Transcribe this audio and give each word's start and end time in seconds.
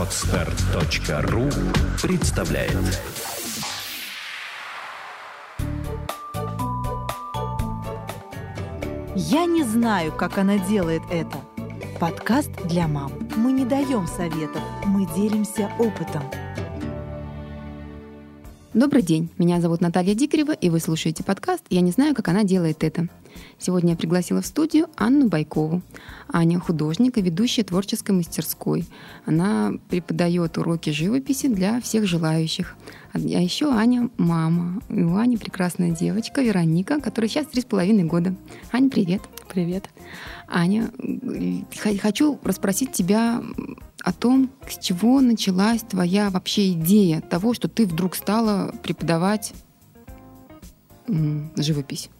Отстар.ру 0.00 1.50
представляет 2.00 2.72
Я 9.14 9.44
не 9.44 9.62
знаю, 9.62 10.12
как 10.12 10.38
она 10.38 10.56
делает 10.56 11.02
это. 11.10 11.36
Подкаст 11.98 12.50
для 12.64 12.88
мам. 12.88 13.12
Мы 13.36 13.52
не 13.52 13.66
даем 13.66 14.06
советов, 14.06 14.62
мы 14.86 15.04
делимся 15.14 15.70
опытом. 15.78 16.22
Добрый 18.72 19.02
день, 19.02 19.28
меня 19.36 19.60
зовут 19.60 19.80
Наталья 19.80 20.14
Дикарева, 20.14 20.52
и 20.52 20.70
вы 20.70 20.78
слушаете 20.78 21.24
подкаст 21.24 21.64
«Я 21.70 21.80
не 21.80 21.90
знаю, 21.90 22.14
как 22.14 22.28
она 22.28 22.44
делает 22.44 22.84
это». 22.84 23.08
Сегодня 23.58 23.90
я 23.90 23.96
пригласила 23.96 24.42
в 24.42 24.46
студию 24.46 24.86
Анну 24.96 25.28
Байкову. 25.28 25.82
Аня 26.32 26.60
художник 26.60 27.18
и 27.18 27.22
ведущая 27.22 27.64
творческой 27.64 28.12
мастерской. 28.12 28.86
Она 29.26 29.72
преподает 29.88 30.56
уроки 30.56 30.90
живописи 30.90 31.48
для 31.48 31.80
всех 31.80 32.06
желающих. 32.06 32.76
А 33.12 33.18
еще 33.18 33.72
Аня 33.72 34.08
мама. 34.18 34.80
И 34.88 35.02
у 35.02 35.16
Ани 35.16 35.36
прекрасная 35.36 35.90
девочка 35.90 36.40
Вероника, 36.40 37.00
которая 37.00 37.28
сейчас 37.28 37.46
три 37.46 37.62
с 37.62 37.64
половиной 37.64 38.04
года. 38.04 38.34
Аня, 38.72 38.88
привет. 38.88 39.22
Привет. 39.52 39.90
Аня, 40.48 40.90
хочу 41.98 42.38
расспросить 42.44 42.92
тебя 42.92 43.42
о 44.02 44.12
том, 44.12 44.50
с 44.68 44.78
чего 44.78 45.20
началась 45.20 45.82
твоя 45.82 46.30
вообще 46.30 46.72
идея 46.72 47.20
того, 47.20 47.54
что 47.54 47.68
ты 47.68 47.86
вдруг 47.86 48.14
стала 48.14 48.74
преподавать 48.82 49.52
живопись. 51.56 52.10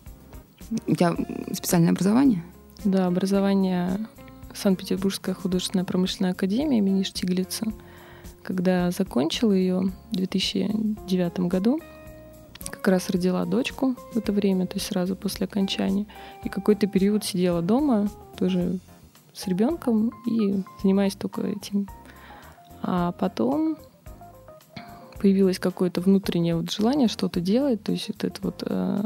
У 0.87 0.95
тебя 0.95 1.17
специальное 1.53 1.91
образование? 1.91 2.45
Да, 2.85 3.07
образование 3.07 4.09
Санкт-Петербургская 4.55 5.35
художественная 5.35 5.85
промышленная 5.85 6.33
академия 6.33 6.79
имени 6.79 7.03
Штиглица. 7.03 7.67
Когда 8.43 8.91
закончила 8.91 9.53
ее 9.53 9.93
в 10.11 10.17
2009 10.17 11.41
году, 11.41 11.81
как 12.71 12.87
раз 12.89 13.11
родила 13.11 13.45
дочку 13.45 13.97
в 14.13 14.17
это 14.17 14.33
время, 14.33 14.67
то 14.67 14.77
есть 14.77 14.87
сразу 14.87 15.17
после 15.17 15.47
окончания. 15.47 16.07
И 16.45 16.49
какой-то 16.49 16.87
период 16.87 17.25
сидела 17.25 17.63
дома, 17.63 18.09
тоже 18.39 18.79
с 19.35 19.47
ребенком 19.47 20.13
и 20.27 20.63
занимаюсь 20.83 21.15
только 21.15 21.43
этим. 21.43 21.89
А 22.83 23.13
потом 23.13 23.77
появилось 25.21 25.59
какое-то 25.59 26.01
внутреннее 26.01 26.57
вот 26.57 26.71
желание 26.71 27.09
что-то 27.09 27.41
делать, 27.41 27.83
то 27.83 27.93
есть 27.93 28.09
вот 28.09 28.25
это 28.25 28.41
вот 28.43 28.63
э, 28.67 29.05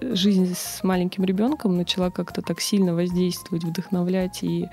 жизнь 0.00 0.54
с 0.54 0.82
маленьким 0.82 1.24
ребенком 1.24 1.76
начала 1.76 2.10
как-то 2.10 2.42
так 2.42 2.60
сильно 2.60 2.94
воздействовать, 2.94 3.64
вдохновлять 3.64 4.42
и 4.42 4.68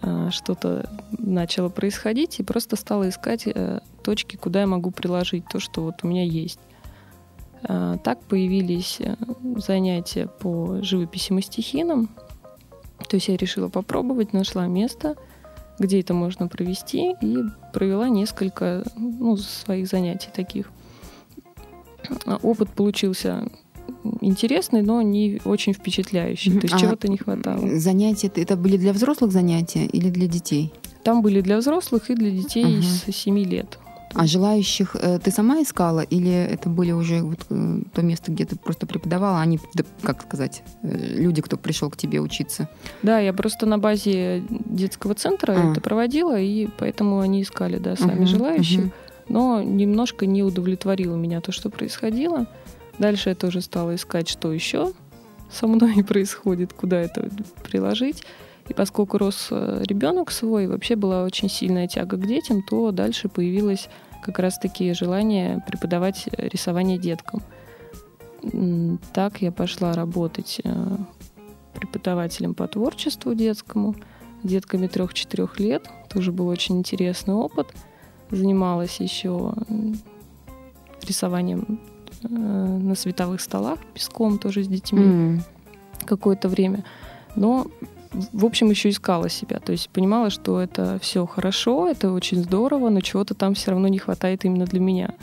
э, 0.00 0.28
что-то 0.30 0.88
начало 1.10 1.68
происходить, 1.68 2.38
и 2.38 2.44
просто 2.44 2.76
стала 2.76 3.08
искать 3.08 3.46
э, 3.46 3.80
точки, 4.04 4.36
куда 4.36 4.60
я 4.60 4.66
могу 4.66 4.90
приложить 4.90 5.44
то, 5.50 5.58
что 5.58 5.82
вот 5.82 6.04
у 6.04 6.06
меня 6.06 6.24
есть. 6.24 6.60
Э, 7.62 7.96
так 8.04 8.20
появились 8.22 8.98
э, 9.00 9.16
занятия 9.56 10.28
по 10.28 10.80
живописи 10.82 11.32
мастихином, 11.32 12.10
то 13.08 13.16
есть 13.16 13.28
я 13.28 13.36
решила 13.36 13.68
попробовать, 13.68 14.32
нашла 14.32 14.66
место, 14.66 15.16
где 15.78 16.00
это 16.00 16.14
можно 16.14 16.48
провести, 16.48 17.14
и 17.20 17.38
провела 17.72 18.08
несколько 18.08 18.84
ну, 18.96 19.36
своих 19.36 19.88
занятий 19.88 20.28
таких. 20.34 20.70
Опыт 22.42 22.70
получился 22.70 23.48
интересный, 24.20 24.82
но 24.82 25.02
не 25.02 25.40
очень 25.44 25.72
впечатляющий. 25.72 26.52
То 26.52 26.66
есть 26.66 26.74
а 26.74 26.78
чего-то 26.78 27.08
не 27.08 27.16
хватало. 27.16 27.78
Занятия 27.78 28.30
это 28.34 28.56
были 28.56 28.76
для 28.76 28.92
взрослых 28.92 29.32
занятия 29.32 29.86
или 29.86 30.10
для 30.10 30.26
детей? 30.26 30.72
Там 31.04 31.22
были 31.22 31.40
для 31.40 31.58
взрослых 31.58 32.10
и 32.10 32.14
для 32.14 32.30
детей 32.30 32.80
uh-huh. 32.80 33.12
с 33.12 33.16
7 33.16 33.38
лет. 33.38 33.78
А 34.14 34.26
желающих 34.26 34.96
э, 34.96 35.18
ты 35.22 35.30
сама 35.30 35.62
искала 35.62 36.00
или 36.00 36.32
это 36.32 36.68
были 36.68 36.92
уже 36.92 37.22
вот, 37.22 37.40
э, 37.50 37.80
то 37.92 38.02
место, 38.02 38.32
где 38.32 38.44
ты 38.46 38.56
просто 38.56 38.86
преподавала, 38.86 39.40
а 39.40 39.46
не, 39.46 39.60
как 40.02 40.22
сказать, 40.22 40.62
э, 40.82 41.16
люди, 41.16 41.42
кто 41.42 41.56
пришел 41.56 41.90
к 41.90 41.96
тебе 41.96 42.20
учиться? 42.20 42.68
Да, 43.02 43.18
я 43.18 43.32
просто 43.32 43.66
на 43.66 43.78
базе 43.78 44.42
детского 44.48 45.14
центра 45.14 45.52
а. 45.52 45.72
это 45.72 45.80
проводила, 45.80 46.38
и 46.38 46.68
поэтому 46.78 47.20
они 47.20 47.42
искали, 47.42 47.78
да, 47.78 47.96
сами 47.96 48.22
uh-huh, 48.22 48.26
желающих. 48.26 48.80
Uh-huh. 48.80 48.92
Но 49.28 49.62
немножко 49.62 50.24
не 50.24 50.42
удовлетворило 50.42 51.14
меня 51.14 51.40
то, 51.42 51.52
что 51.52 51.68
происходило. 51.68 52.46
Дальше 52.98 53.28
я 53.28 53.34
тоже 53.34 53.60
стала 53.60 53.94
искать, 53.94 54.28
что 54.28 54.52
еще 54.52 54.92
со 55.52 55.66
мной 55.66 56.02
происходит, 56.08 56.72
куда 56.72 56.98
это 57.00 57.28
приложить. 57.62 58.24
И 58.68 58.74
поскольку 58.74 59.16
рос 59.18 59.48
ребенок 59.50 60.30
свой, 60.30 60.66
вообще 60.66 60.94
была 60.94 61.24
очень 61.24 61.48
сильная 61.48 61.88
тяга 61.88 62.16
к 62.18 62.26
детям, 62.26 62.62
то 62.62 62.90
дальше 62.90 63.28
появилось 63.28 63.88
как 64.22 64.38
раз-таки 64.38 64.92
желание 64.92 65.62
преподавать 65.66 66.28
рисование 66.36 66.98
деткам. 66.98 67.42
Так 69.12 69.42
я 69.42 69.50
пошла 69.50 69.92
работать 69.94 70.60
э, 70.62 70.96
преподавателем 71.74 72.54
по 72.54 72.68
творчеству 72.68 73.34
детскому, 73.34 73.96
детками 74.44 74.86
трех-четырех 74.86 75.58
лет. 75.58 75.88
Тоже 76.08 76.30
был 76.30 76.48
очень 76.48 76.78
интересный 76.78 77.34
опыт. 77.34 77.74
Занималась 78.30 79.00
еще 79.00 79.54
рисованием 81.02 81.80
э, 82.22 82.28
на 82.28 82.94
световых 82.94 83.40
столах 83.40 83.80
песком 83.94 84.38
тоже 84.38 84.62
с 84.62 84.68
детьми 84.68 85.02
mm. 85.02 85.40
какое-то 86.04 86.48
время. 86.48 86.84
Но 87.34 87.66
в 88.10 88.44
общем, 88.44 88.70
еще 88.70 88.88
искала 88.88 89.28
себя. 89.28 89.58
То 89.58 89.72
есть 89.72 89.90
понимала, 89.90 90.30
что 90.30 90.60
это 90.60 90.98
все 91.00 91.26
хорошо, 91.26 91.88
это 91.88 92.12
очень 92.12 92.42
здорово, 92.42 92.88
но 92.88 93.00
чего-то 93.00 93.34
там 93.34 93.54
все 93.54 93.72
равно 93.72 93.88
не 93.88 93.98
хватает 93.98 94.44
именно 94.44 94.64
для 94.64 94.80
меня. 94.80 95.14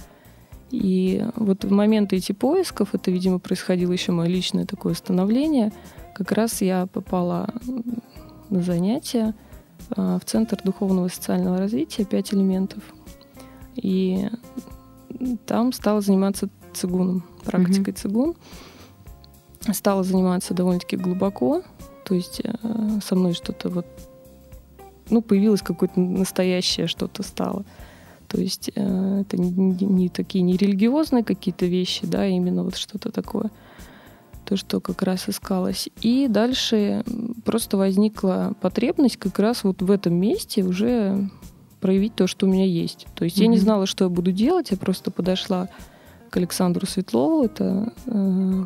И 0.71 1.25
вот 1.35 1.63
в 1.63 1.71
моменты 1.71 2.17
этих 2.17 2.37
поисков, 2.37 2.93
это, 2.93 3.11
видимо, 3.11 3.39
происходило 3.39 3.91
еще 3.91 4.11
мое 4.11 4.27
личное 4.27 4.65
такое 4.65 4.93
становление, 4.93 5.71
как 6.13 6.31
раз 6.31 6.61
я 6.61 6.87
попала 6.87 7.49
на 8.49 8.61
занятия 8.61 9.33
а, 9.95 10.19
в 10.19 10.25
Центр 10.25 10.57
духовного 10.63 11.07
и 11.07 11.09
социального 11.09 11.57
развития 11.57 12.05
«Пять 12.05 12.33
элементов». 12.33 12.83
И 13.75 14.29
там 15.45 15.73
стала 15.73 16.01
заниматься 16.01 16.49
цигуном, 16.73 17.23
практикой 17.43 17.93
mm-hmm. 17.93 17.97
цигун. 17.97 18.35
Стала 19.71 20.03
заниматься 20.03 20.53
довольно-таки 20.53 20.95
глубоко, 20.95 21.63
то 22.05 22.13
есть 22.13 22.41
э, 22.43 22.49
со 23.03 23.15
мной 23.15 23.33
что-то 23.33 23.69
вот, 23.69 23.85
ну, 25.09 25.21
появилось 25.21 25.61
какое-то 25.61 25.99
настоящее 25.99 26.87
что-то 26.87 27.23
стало. 27.23 27.65
То 28.27 28.39
есть 28.39 28.71
э, 28.75 29.21
это 29.21 29.37
не, 29.37 29.51
не 29.51 30.09
такие 30.09 30.43
не 30.43 30.55
религиозные 30.55 31.23
какие-то 31.23 31.65
вещи, 31.65 32.05
да, 32.05 32.25
именно 32.27 32.63
вот 32.63 32.77
что-то 32.77 33.11
такое, 33.11 33.51
то, 34.45 34.55
что 34.55 34.79
как 34.79 35.01
раз 35.01 35.27
искалось. 35.27 35.89
И 36.01 36.27
дальше 36.29 37.03
просто 37.43 37.77
возникла 37.77 38.53
потребность 38.61 39.17
как 39.17 39.39
раз 39.39 39.63
вот 39.63 39.81
в 39.81 39.89
этом 39.89 40.13
месте 40.13 40.63
уже 40.63 41.29
проявить 41.81 42.15
то, 42.15 42.27
что 42.27 42.45
у 42.45 42.49
меня 42.49 42.65
есть. 42.65 43.07
То 43.15 43.25
есть 43.25 43.37
mm-hmm. 43.37 43.43
я 43.43 43.47
не 43.47 43.57
знала, 43.57 43.85
что 43.85 44.05
я 44.05 44.09
буду 44.09 44.31
делать, 44.31 44.71
я 44.71 44.77
просто 44.77 45.11
подошла 45.11 45.69
к 46.29 46.37
Александру 46.37 46.85
Светлову, 46.85 47.45
это 47.45 47.93
э, 48.05 48.65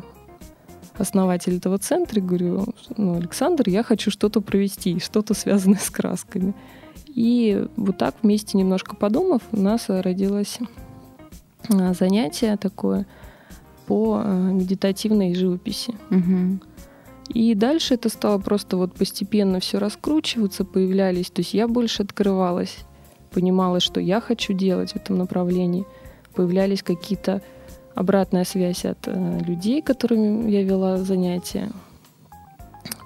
основатель 1.00 1.56
этого 1.56 1.78
центра, 1.78 2.20
говорю, 2.20 2.66
ну, 2.96 3.16
Александр, 3.16 3.68
я 3.68 3.82
хочу 3.82 4.10
что-то 4.10 4.40
провести, 4.40 5.00
что-то 5.00 5.34
связанное 5.34 5.78
с 5.78 5.90
красками. 5.90 6.54
И 7.06 7.66
вот 7.76 7.98
так 7.98 8.14
вместе 8.22 8.58
немножко 8.58 8.94
подумав, 8.94 9.42
у 9.52 9.60
нас 9.60 9.86
родилось 9.88 10.58
а, 11.68 11.92
занятие 11.94 12.56
такое 12.56 13.06
по 13.86 14.22
а, 14.22 14.50
медитативной 14.52 15.34
живописи. 15.34 15.94
Угу. 16.10 16.60
И 17.34 17.54
дальше 17.54 17.94
это 17.94 18.08
стало 18.08 18.38
просто 18.38 18.76
вот 18.76 18.94
постепенно 18.94 19.60
все 19.60 19.78
раскручиваться, 19.78 20.64
появлялись. 20.64 21.30
То 21.30 21.40
есть 21.40 21.54
я 21.54 21.68
больше 21.68 22.02
открывалась, 22.02 22.78
понимала, 23.30 23.80
что 23.80 24.00
я 24.00 24.20
хочу 24.20 24.52
делать 24.52 24.92
в 24.92 24.96
этом 24.96 25.18
направлении. 25.18 25.86
Появлялись 26.34 26.82
какие-то 26.82 27.42
обратная 28.00 28.44
связь 28.44 28.86
от 28.86 29.06
э, 29.06 29.40
людей, 29.46 29.82
которыми 29.82 30.50
я 30.50 30.62
вела 30.64 30.96
занятия. 30.96 31.70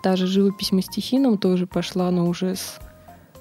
Та 0.04 0.14
же 0.14 0.28
живопись 0.28 0.70
мастихином 0.70 1.36
тоже 1.36 1.66
пошла, 1.66 2.10
но 2.12 2.28
уже 2.28 2.54
с 2.54 2.78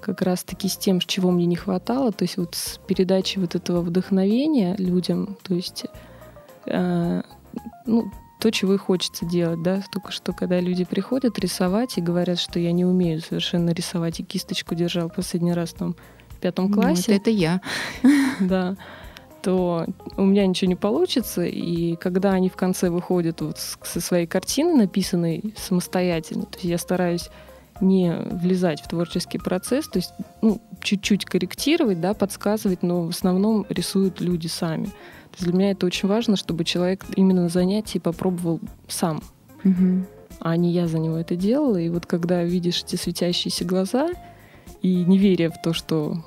как 0.02 0.22
раз-таки 0.22 0.68
с 0.68 0.76
тем, 0.76 1.00
чего 1.00 1.32
мне 1.32 1.46
не 1.46 1.56
хватало, 1.56 2.12
то 2.12 2.24
есть 2.24 2.38
вот 2.38 2.56
с 2.56 2.80
передачей 2.88 3.40
вот 3.40 3.56
этого 3.56 3.82
вдохновения 3.82 4.76
людям, 4.78 5.38
то 5.44 5.54
есть 5.54 5.86
э, 6.66 7.22
ну, 7.86 8.12
то, 8.42 8.52
чего 8.52 8.74
и 8.74 8.78
хочется 8.78 9.26
делать, 9.26 9.62
да, 9.62 9.82
только 9.94 10.12
что 10.12 10.34
когда 10.34 10.60
люди 10.60 10.84
приходят 10.84 11.40
рисовать 11.40 11.98
и 11.98 12.02
говорят, 12.02 12.40
что 12.40 12.60
я 12.60 12.74
не 12.74 12.84
умею 12.84 13.22
совершенно 13.22 13.70
рисовать, 13.70 14.20
и 14.20 14.24
кисточку 14.24 14.76
держал 14.76 15.10
последний 15.10 15.54
раз 15.54 15.72
там 15.72 15.96
в 16.30 16.36
пятом 16.38 16.70
ну, 16.70 16.74
классе. 16.74 17.06
Ну, 17.08 17.14
это, 17.16 17.30
это 17.30 17.30
я. 17.30 17.62
Да 18.40 18.76
то 19.44 19.86
у 20.18 20.24
меня 20.24 20.48
ничего 20.48 20.70
не 20.70 20.76
получится. 20.76 21.44
И 21.44 21.96
когда 21.98 22.32
они 22.32 22.50
в 22.50 22.56
конце 22.56 22.90
выходят 22.90 23.42
вот 23.42 23.60
со 23.60 24.02
своей 24.02 24.26
картины, 24.26 24.74
написанной 24.74 25.54
самостоятельно, 25.58 26.44
то 26.44 26.56
есть 26.56 26.66
я 26.66 26.78
стараюсь 26.78 27.30
не 27.82 28.14
влезать 28.14 28.82
в 28.82 28.88
творческий 28.88 29.40
процесс, 29.40 29.88
то 29.88 29.98
есть 30.00 30.14
ну, 30.42 30.62
чуть-чуть 30.82 31.26
корректировать, 31.26 32.00
да, 32.00 32.14
подсказывать, 32.14 32.84
но 32.84 33.06
в 33.08 33.10
основном 33.10 33.66
рисуют 33.70 34.22
люди 34.22 34.48
сами. 34.48 34.86
То 34.86 35.38
есть 35.40 35.44
для 35.46 35.54
меня 35.54 35.72
это 35.72 35.86
очень 35.86 36.08
важно, 36.08 36.36
чтобы 36.38 36.64
человек 36.64 37.04
именно 37.16 37.44
на 37.44 37.50
занятии 37.50 37.98
попробовал 38.00 38.60
сам, 38.88 39.22
Мгм. 39.64 40.06
а 40.40 40.56
не 40.56 40.72
я 40.72 40.88
за 40.88 41.00
него 41.00 41.18
это 41.18 41.36
делала. 41.36 41.78
И 41.78 41.90
вот 41.90 42.06
когда 42.06 42.44
видишь 42.44 42.84
эти 42.84 42.96
светящиеся 42.96 43.66
глаза 43.66 44.12
и 44.82 45.04
не 45.04 45.18
веря 45.18 45.50
в 45.50 45.62
то, 45.62 45.74
что 45.74 46.24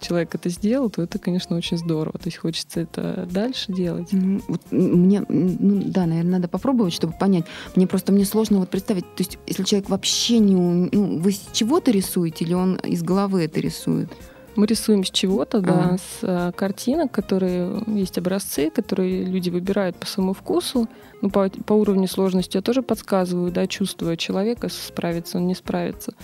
человек 0.00 0.34
это 0.34 0.48
сделал, 0.48 0.90
то 0.90 1.02
это, 1.02 1.18
конечно, 1.18 1.56
очень 1.56 1.78
здорово. 1.78 2.18
То 2.18 2.26
есть 2.26 2.38
хочется 2.38 2.80
это 2.80 3.28
дальше 3.30 3.72
делать. 3.72 4.08
Ну, 4.12 4.40
вот 4.48 4.60
мне, 4.70 5.24
ну 5.28 5.82
да, 5.86 6.06
наверное, 6.06 6.32
надо 6.32 6.48
попробовать, 6.48 6.92
чтобы 6.92 7.12
понять. 7.12 7.44
Мне 7.76 7.86
просто 7.86 8.12
мне 8.12 8.24
сложно 8.24 8.58
вот 8.58 8.70
представить, 8.70 9.04
то 9.14 9.22
есть 9.22 9.38
если 9.46 9.62
человек 9.64 9.88
вообще 9.88 10.38
не, 10.38 10.54
ну, 10.54 11.18
вы 11.18 11.32
с 11.32 11.48
чего-то 11.52 11.90
рисуете 11.90 12.44
или 12.44 12.54
он 12.54 12.76
из 12.76 13.02
головы 13.02 13.44
это 13.44 13.60
рисует? 13.60 14.10
Мы 14.56 14.66
рисуем 14.66 15.04
с 15.04 15.10
чего-то, 15.10 15.60
да, 15.60 15.72
Ага. 15.72 15.98
с 15.98 16.18
а, 16.22 16.52
картинок, 16.52 17.12
которые 17.12 17.82
есть 17.86 18.18
образцы, 18.18 18.70
которые 18.70 19.24
люди 19.24 19.48
выбирают 19.48 19.96
по 19.96 20.06
своему 20.06 20.32
вкусу. 20.32 20.88
Ну, 21.22 21.30
по, 21.30 21.48
по 21.48 21.74
уровню 21.74 22.08
сложности 22.08 22.56
я 22.56 22.62
тоже 22.62 22.82
подсказываю, 22.82 23.52
да, 23.52 23.66
чувствуя 23.66 24.16
человека, 24.16 24.68
справится 24.68 25.38
он, 25.38 25.46
не 25.46 25.54
справится. 25.54 26.14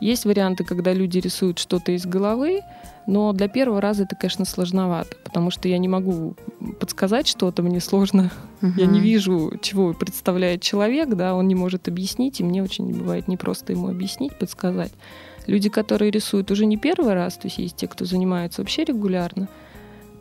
Есть 0.00 0.24
варианты, 0.24 0.64
когда 0.64 0.92
люди 0.92 1.18
рисуют 1.18 1.58
что-то 1.58 1.92
из 1.92 2.06
головы, 2.06 2.60
но 3.06 3.32
для 3.32 3.48
первого 3.48 3.80
раза 3.80 4.02
это, 4.02 4.16
конечно, 4.16 4.44
сложновато, 4.44 5.16
потому 5.24 5.50
что 5.50 5.68
я 5.68 5.78
не 5.78 5.88
могу 5.88 6.34
подсказать 6.80 7.28
что-то, 7.28 7.62
мне 7.62 7.80
сложно. 7.80 8.30
Я 8.76 8.86
не 8.86 9.00
вижу, 9.00 9.52
чего 9.62 9.94
представляет 9.94 10.60
человек, 10.62 11.10
да, 11.10 11.34
он 11.34 11.46
не 11.46 11.54
может 11.54 11.88
объяснить, 11.88 12.40
и 12.40 12.44
мне 12.44 12.62
очень 12.62 12.92
бывает 12.92 13.28
непросто 13.28 13.72
ему 13.72 13.88
объяснить, 13.88 14.36
подсказать. 14.36 14.92
Люди, 15.46 15.68
которые 15.68 16.10
рисуют 16.10 16.50
уже 16.50 16.66
не 16.66 16.76
первый 16.76 17.14
раз, 17.14 17.36
то 17.36 17.46
есть 17.46 17.58
есть 17.58 17.76
те, 17.76 17.86
кто 17.86 18.04
занимается 18.04 18.60
вообще 18.60 18.84
регулярно, 18.84 19.48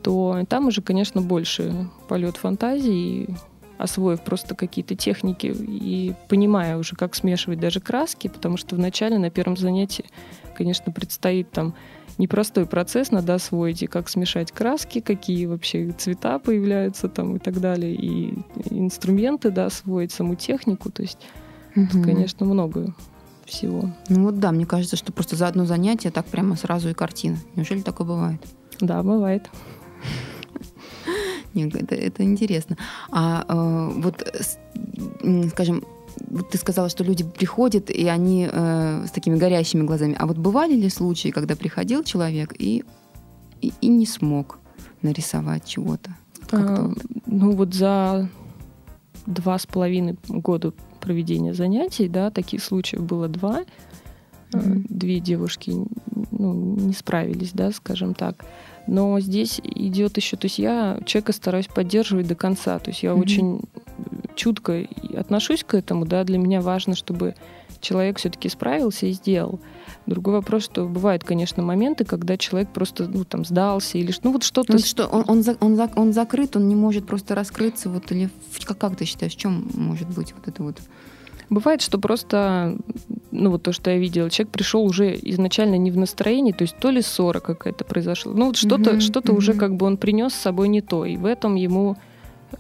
то 0.04 0.40
там 0.48 0.68
уже, 0.68 0.84
конечно, 0.84 1.22
больше 1.22 1.90
полет 2.08 2.38
фантазии, 2.38 3.36
освоив 3.78 4.22
просто 4.22 4.56
какие-то 4.56 4.96
техники 4.96 5.54
и 5.58 6.14
понимая 6.30 6.78
уже, 6.78 6.96
как 6.96 7.16
смешивать 7.16 7.60
даже 7.60 7.80
краски, 7.80 8.28
потому 8.28 8.58
что 8.58 8.76
вначале 8.76 9.18
на 9.18 9.30
первом 9.30 9.58
занятии, 9.58 10.06
конечно, 10.56 10.92
предстоит 10.92 11.52
там 11.52 11.74
непростой 12.18 12.66
процесс, 12.66 13.12
надо 13.12 13.34
освоить 13.34 13.84
и 13.84 13.88
как 13.88 14.08
смешать 14.10 14.52
краски, 14.52 15.02
какие 15.02 15.46
вообще 15.46 15.92
цвета 15.92 16.40
появляются 16.40 17.10
там 17.10 17.36
и 17.36 17.40
так 17.40 17.60
далее, 17.60 17.94
и 17.94 18.34
инструменты, 18.70 19.52
да, 19.52 19.66
освоить 19.66 20.12
саму 20.12 20.36
технику, 20.36 20.90
то 20.92 21.02
есть, 21.02 21.20
Мгм. 21.76 22.04
конечно, 22.04 22.46
много 22.46 22.96
всего. 23.46 23.90
Ну 24.10 24.24
вот 24.24 24.40
да, 24.40 24.52
мне 24.52 24.66
кажется, 24.66 24.96
что 24.96 25.12
просто 25.12 25.36
за 25.36 25.48
одно 25.48 25.66
занятие 25.66 26.10
так 26.12 26.26
прямо 26.26 26.56
сразу 26.56 26.90
и 26.90 26.94
картина. 26.94 27.38
Неужели 27.56 27.82
такое 27.82 28.08
бывает? 28.08 28.42
Да, 28.80 29.04
бывает. 29.04 29.50
Нет, 31.56 31.76
это, 31.76 31.96
это 31.96 32.24
интересно. 32.24 32.78
А 33.10 33.46
э, 33.48 34.02
вот, 34.02 34.24
скажем, 35.50 35.84
вот 36.30 36.50
ты 36.50 36.58
сказала, 36.58 36.90
что 36.90 37.04
люди 37.04 37.24
приходят, 37.24 37.90
и 37.90 38.08
они 38.08 38.48
э, 38.52 39.06
с 39.08 39.12
такими 39.12 39.38
горящими 39.38 39.84
глазами. 39.84 40.16
А 40.20 40.28
вот 40.28 40.38
бывали 40.38 40.76
ли 40.76 40.90
случаи, 40.90 41.30
когда 41.30 41.56
приходил 41.56 42.04
человек 42.04 42.54
и, 42.58 42.84
и, 43.62 43.74
и 43.82 43.88
не 43.88 44.06
смог 44.06 44.60
нарисовать 45.02 45.66
чего-то? 45.66 46.16
А, 46.52 46.88
вот. 46.88 46.98
Ну 47.26 47.52
вот 47.52 47.74
за 47.74 48.30
два 49.26 49.58
с 49.58 49.66
половиной 49.66 50.18
года 50.28 50.74
проведения 51.00 51.54
занятий, 51.54 52.08
да, 52.08 52.32
таких 52.32 52.64
случаев 52.64 53.04
было 53.04 53.28
два. 53.28 53.64
Мгм. 54.54 54.86
Две 54.90 55.20
девушки 55.20 55.74
ну, 56.32 56.54
не 56.76 56.94
справились, 56.94 57.52
да, 57.52 57.72
скажем 57.72 58.14
так. 58.14 58.46
Но 58.88 59.20
здесь 59.20 59.60
идет 59.64 60.18
еще, 60.18 60.38
то 60.38 60.46
есть 60.46 60.60
я 60.60 61.00
человека 61.06 61.34
стараюсь 61.34 61.68
поддерживать 61.68 62.28
до 62.28 62.36
конца. 62.36 62.78
То 62.80 62.92
есть 62.92 63.04
я 63.04 63.14
Мгм. 63.14 63.22
очень 63.22 63.62
чутко 64.36 64.86
отношусь 65.16 65.64
к 65.64 65.74
этому, 65.74 66.06
да, 66.06 66.24
для 66.24 66.38
меня 66.38 66.62
важно, 66.62 66.96
чтобы 66.96 67.36
человек 67.82 68.18
все-таки 68.20 68.50
справился 68.50 69.06
и 69.06 69.12
сделал. 69.12 69.60
Другой 70.06 70.36
вопрос, 70.36 70.66
что 70.66 70.86
бывают, 70.86 71.24
конечно, 71.24 71.64
моменты, 71.64 72.04
когда 72.06 72.38
человек 72.38 72.70
просто 72.70 73.08
ну, 73.08 73.24
там 73.26 73.46
сдался 73.46 73.98
или 73.98 74.14
ну 74.24 74.32
вот 74.32 74.44
что-то 74.44 74.74
Ну, 74.74 74.80
что, 74.80 75.06
он, 75.08 75.22
он, 75.28 75.38
он, 75.60 75.76
за- 75.76 75.90
он 75.96 76.14
закрыт, 76.14 76.56
он 76.56 76.68
не 76.68 76.76
может 76.76 77.06
просто 77.08 77.34
раскрыться, 77.36 77.90
вот, 77.90 78.12
или 78.12 78.30
как, 78.66 78.78
как 78.78 78.96
ты 78.98 79.06
считаешь, 79.06 79.34
в 79.34 79.38
чем 79.38 79.68
может 79.74 80.08
быть 80.10 80.34
вот 80.34 80.48
это 80.48 80.64
вот? 80.64 80.78
Бывает, 81.50 81.82
что 81.82 81.98
просто, 82.00 82.78
ну 83.42 83.52
вот 83.52 83.64
то, 83.64 83.72
что 83.72 83.92
я 83.92 83.98
видела, 83.98 84.30
человек 84.30 84.52
пришел 84.54 84.84
уже 84.84 85.16
изначально 85.22 85.76
не 85.76 85.92
в 85.92 85.98
настроении, 85.98 86.52
то 86.52 86.64
есть 86.64 86.78
то 86.78 86.90
ли 86.90 87.02
ссора 87.02 87.40
какая-то 87.40 87.84
произошла, 87.84 88.34
ну 88.34 88.48
вот 88.48 88.58
что-то, 88.58 88.92
Мгм, 88.92 89.00
что-то 89.02 89.34
уже 89.34 89.52
мгм. 89.52 89.60
как 89.60 89.76
бы 89.76 89.86
он 89.86 89.98
принес 89.98 90.34
с 90.34 90.40
собой 90.40 90.68
не 90.68 90.82
то, 90.82 91.06
и 91.06 91.18
в 91.18 91.26
этом 91.26 91.56
ему 91.56 91.98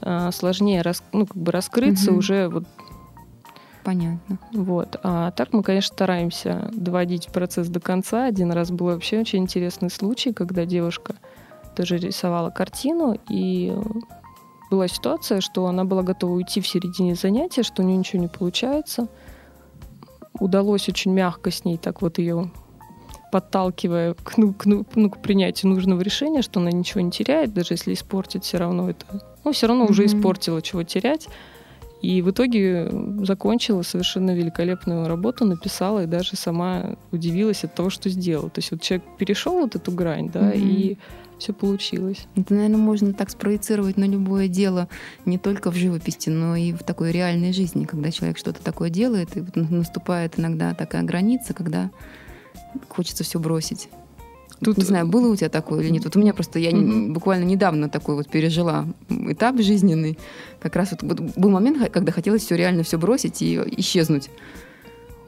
а, 0.01 0.31
сложнее 0.31 0.81
рас, 0.81 1.03
ну, 1.13 1.25
как 1.25 1.37
бы 1.37 1.51
раскрыться 1.51 2.11
Мгм. 2.11 2.19
уже 2.19 2.47
вот 2.49 2.65
Понятно. 3.83 4.39
вот. 4.51 4.99
А 5.03 5.29
так 5.31 5.53
мы, 5.53 5.61
конечно, 5.61 5.93
стараемся 5.93 6.69
доводить 6.73 7.27
процесс 7.27 7.67
до 7.67 7.79
конца. 7.79 8.25
Один 8.25 8.51
раз 8.51 8.71
был 8.71 8.87
вообще 8.87 9.19
очень 9.19 9.39
интересный 9.43 9.91
случай, 9.91 10.33
когда 10.33 10.65
девушка 10.65 11.15
тоже 11.75 11.97
рисовала 11.97 12.49
картину, 12.49 13.15
и 13.29 13.73
была 14.71 14.87
ситуация, 14.87 15.39
что 15.39 15.67
она 15.67 15.83
была 15.85 16.01
готова 16.01 16.31
уйти 16.31 16.61
в 16.61 16.67
середине 16.67 17.13
занятия, 17.13 17.61
что 17.61 17.83
у 17.83 17.85
нее 17.85 17.97
ничего 17.97 18.21
не 18.21 18.27
получается. 18.27 19.07
Удалось 20.39 20.89
очень 20.89 21.11
мягко 21.13 21.51
с 21.51 21.65
ней 21.65 21.77
так 21.77 22.01
вот 22.01 22.17
ее 22.17 22.51
подталкивая 23.31 24.13
к, 24.13 24.37
ну, 24.37 24.53
к, 24.53 24.65
ну, 24.65 24.85
ну, 24.95 25.09
к 25.09 25.17
принятию 25.17 25.71
нужного 25.71 26.01
решения, 26.01 26.41
что 26.41 26.59
она 26.59 26.71
ничего 26.71 27.01
не 27.01 27.11
теряет, 27.11 27.53
даже 27.53 27.73
если 27.73 27.93
испортит, 27.93 28.43
все 28.45 28.57
равно 28.57 28.89
это... 28.89 29.05
Ну, 29.43 29.51
все 29.51 29.67
равно 29.67 29.85
уже 29.85 30.03
Мгм. 30.03 30.11
испортила, 30.11 30.61
чего 30.61 30.83
терять. 30.83 31.27
И 32.01 32.21
в 32.21 32.29
итоге 32.31 32.89
закончила 33.23 33.81
совершенно 33.81 34.31
великолепную 34.31 35.07
работу, 35.07 35.43
написала 35.45 36.03
и 36.03 36.05
даже 36.07 36.35
сама 36.35 36.95
удивилась 37.11 37.63
от 37.63 37.73
того, 37.73 37.89
что 37.89 38.09
сделала. 38.09 38.49
То 38.49 38.59
есть 38.59 38.71
вот 38.71 38.81
человек 38.81 39.05
перешел 39.17 39.59
вот 39.59 39.75
эту 39.75 39.91
грань, 39.91 40.29
да, 40.29 40.41
Мгм. 40.41 40.53
и 40.55 40.97
все 41.37 41.53
получилось. 41.53 42.27
Это, 42.35 42.53
наверное, 42.53 42.77
можно 42.77 43.13
так 43.13 43.29
спроецировать 43.29 43.97
на 43.97 44.05
любое 44.05 44.47
дело, 44.47 44.87
не 45.25 45.37
только 45.37 45.71
в 45.71 45.75
живописи, 45.75 46.29
но 46.29 46.55
и 46.55 46.71
в 46.71 46.79
такой 46.83 47.11
реальной 47.11 47.53
жизни, 47.53 47.85
когда 47.85 48.11
человек 48.11 48.37
что-то 48.37 48.63
такое 48.63 48.89
делает, 48.89 49.35
и 49.37 49.41
вот 49.41 49.55
наступает 49.55 50.39
иногда 50.39 50.73
такая 50.73 51.03
граница, 51.03 51.53
когда 51.53 51.91
хочется 52.89 53.23
все 53.23 53.39
бросить. 53.39 53.89
Тут- 54.61 54.77
Не 54.77 54.85
знаю, 54.85 55.07
было 55.07 55.31
у 55.31 55.35
тебя 55.35 55.49
такое 55.49 55.81
или 55.83 55.89
нет. 55.89 56.05
Вот 56.05 56.15
у 56.15 56.19
меня 56.19 56.33
просто, 56.33 56.59
я 56.59 56.71
Мгм. 56.73 57.13
буквально 57.13 57.43
недавно 57.43 57.89
такой 57.89 58.15
вот 58.15 58.29
пережила 58.29 58.85
этап 59.09 59.59
жизненный. 59.59 60.17
Как 60.61 60.75
раз 60.77 60.91
вот, 60.91 61.03
вот 61.03 61.19
был 61.35 61.49
момент, 61.49 61.91
когда 61.91 62.13
хотелось 62.13 62.43
все 62.43 62.55
реально 62.55 62.83
все 62.83 62.97
бросить 62.97 63.41
и 63.41 63.55
исчезнуть. 63.77 64.29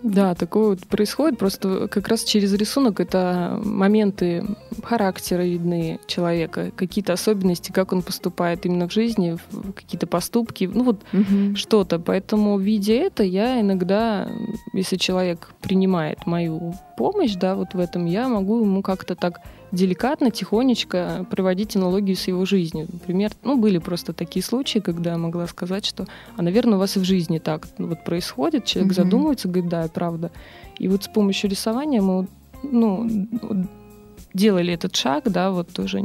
Да, 0.04 0.36
такое 0.36 0.70
вот 0.70 0.80
происходит. 0.88 1.39
Просто 1.39 1.88
как 1.88 2.08
раз 2.08 2.24
через 2.24 2.54
рисунок 2.54 3.00
это 3.00 3.60
моменты 3.63 4.46
характера 4.84 5.42
видны 5.42 6.00
человека, 6.08 6.72
какие-то 6.75 7.13
особенности, 7.13 7.72
как 7.72 7.94
он 7.94 8.01
поступает 8.01 8.66
именно 8.66 8.88
в 8.88 8.94
жизни, 8.94 9.38
какие-то 9.75 10.08
поступки, 10.08 10.70
ну 10.72 10.84
вот 10.84 11.04
что-то. 11.56 12.00
Поэтому, 12.00 12.58
видя 12.60 12.94
это, 12.94 13.24
я 13.24 13.60
иногда, 13.60 14.30
если 14.74 14.98
человек 14.98 15.50
принимает 15.62 16.25
мою 16.25 16.75
помощь, 16.98 17.34
да, 17.36 17.56
вот 17.56 17.74
в 17.74 17.80
этом, 17.80 18.06
я 18.06 18.27
могу 18.27 18.62
ему 18.62 18.82
как-то 18.82 19.16
так 19.16 19.42
деликатно, 19.72 20.32
тихонечко 20.32 21.26
проводить 21.30 21.76
аналогию 21.76 22.16
с 22.16 22.28
его 22.28 22.46
жизнью. 22.46 22.88
Например, 22.92 23.32
ну, 23.44 23.58
были 23.58 23.78
просто 23.80 24.14
такие 24.14 24.44
случаи, 24.44 24.80
когда 24.80 25.12
я 25.12 25.18
могла 25.18 25.48
сказать, 25.48 25.86
что, 25.86 26.08
а, 26.38 26.42
наверное, 26.42 26.76
у 26.76 26.80
вас 26.80 26.96
и 26.96 27.00
в 27.00 27.04
жизни 27.04 27.40
так 27.40 27.68
ну, 27.78 27.88
вот 27.88 28.04
происходит, 28.04 28.66
человек 28.66 28.94
Мгм. 28.94 29.04
задумывается, 29.04 29.48
говорит, 29.48 29.70
да, 29.70 29.88
правда. 29.94 30.32
И 30.80 30.88
вот 30.88 31.04
с 31.04 31.08
помощью 31.08 31.50
рисования 31.50 32.02
мы, 32.02 32.28
ну, 32.64 33.10
делали 34.34 34.74
этот 34.74 34.96
шаг, 34.96 35.24
да, 35.26 35.52
вот 35.52 35.70
тоже, 35.70 36.02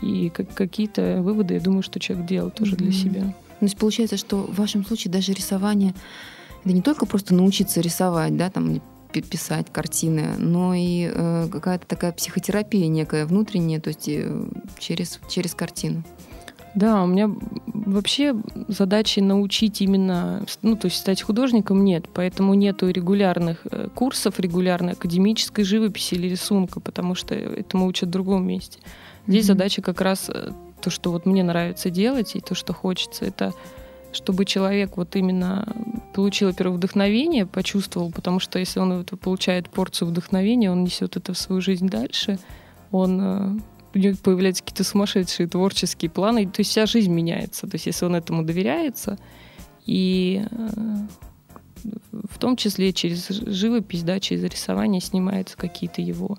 и 0.00 0.30
как- 0.30 0.54
какие-то 0.54 1.20
выводы, 1.22 1.54
я 1.54 1.60
думаю, 1.60 1.82
что 1.82 2.00
человек 2.00 2.26
делал 2.26 2.50
тоже 2.50 2.76
для 2.76 2.86
Мгм. 2.88 2.94
себя. 2.94 3.20
То 3.60 3.66
есть 3.66 3.76
получается, 3.76 4.16
что 4.16 4.38
в 4.38 4.56
вашем 4.56 4.84
случае 4.84 5.12
даже 5.12 5.32
рисование 5.32 5.94
это 6.64 6.74
не 6.74 6.82
только 6.82 7.06
просто 7.06 7.34
научиться 7.34 7.80
рисовать, 7.80 8.36
да, 8.36 8.50
там 8.50 8.80
писать 9.20 9.66
картины, 9.70 10.36
но 10.38 10.74
и 10.74 11.10
э, 11.12 11.48
какая-то 11.50 11.86
такая 11.86 12.12
психотерапия 12.12 12.88
некая 12.88 13.26
внутренняя, 13.26 13.80
то 13.80 13.88
есть 13.88 14.08
э, 14.08 14.44
через, 14.78 15.20
через 15.28 15.54
картину. 15.54 16.02
Да, 16.74 17.02
у 17.02 17.06
меня 17.06 17.30
вообще 17.66 18.34
задачи 18.68 19.20
научить 19.20 19.82
именно, 19.82 20.46
ну, 20.62 20.76
то 20.76 20.86
есть 20.86 20.96
стать 20.96 21.20
художником 21.20 21.84
нет, 21.84 22.06
поэтому 22.12 22.54
нету 22.54 22.88
регулярных 22.88 23.58
э, 23.70 23.88
курсов, 23.94 24.40
регулярной 24.40 24.94
академической 24.94 25.64
живописи 25.64 26.14
или 26.14 26.28
рисунка, 26.28 26.80
потому 26.80 27.14
что 27.14 27.34
этому 27.34 27.86
учат 27.86 28.08
в 28.08 28.12
другом 28.12 28.46
месте. 28.46 28.78
Здесь 29.26 29.44
Мгм. 29.44 29.58
задача 29.58 29.82
как 29.82 30.00
раз 30.00 30.30
э, 30.30 30.50
то, 30.80 30.88
что 30.88 31.12
вот 31.12 31.26
мне 31.26 31.42
нравится 31.42 31.90
делать, 31.90 32.34
и 32.36 32.40
то, 32.40 32.54
что 32.54 32.72
хочется, 32.72 33.26
это 33.26 33.52
чтобы 34.12 34.44
человек 34.44 34.96
вот 34.96 35.16
именно 35.16 35.66
получил, 36.14 36.48
во-первых, 36.48 36.76
вдохновение, 36.76 37.46
почувствовал, 37.46 38.10
потому 38.10 38.40
что 38.40 38.58
если 38.58 38.80
он 38.80 38.92
это 38.92 39.16
получает 39.16 39.68
порцию 39.68 40.08
вдохновения, 40.08 40.70
он 40.70 40.84
несет 40.84 41.16
это 41.16 41.32
в 41.32 41.38
свою 41.38 41.60
жизнь 41.60 41.88
дальше, 41.88 42.38
он 42.90 43.20
э, 43.20 43.60
у 43.94 43.98
него 43.98 44.16
появляются 44.22 44.62
какие-то 44.62 44.84
сумасшедшие 44.84 45.48
творческие 45.48 46.10
планы, 46.10 46.46
то 46.46 46.60
есть 46.60 46.70
вся 46.70 46.86
жизнь 46.86 47.12
меняется. 47.12 47.66
То 47.66 47.74
есть 47.76 47.86
если 47.86 48.04
он 48.04 48.14
этому 48.14 48.44
доверяется, 48.44 49.18
и 49.86 50.44
э, 50.50 50.68
в 52.30 52.38
том 52.38 52.56
числе 52.56 52.92
через 52.92 53.28
живопись, 53.28 54.02
да, 54.02 54.20
через 54.20 54.44
рисование 54.44 55.00
снимаются 55.00 55.56
какие-то 55.56 56.00
его 56.00 56.38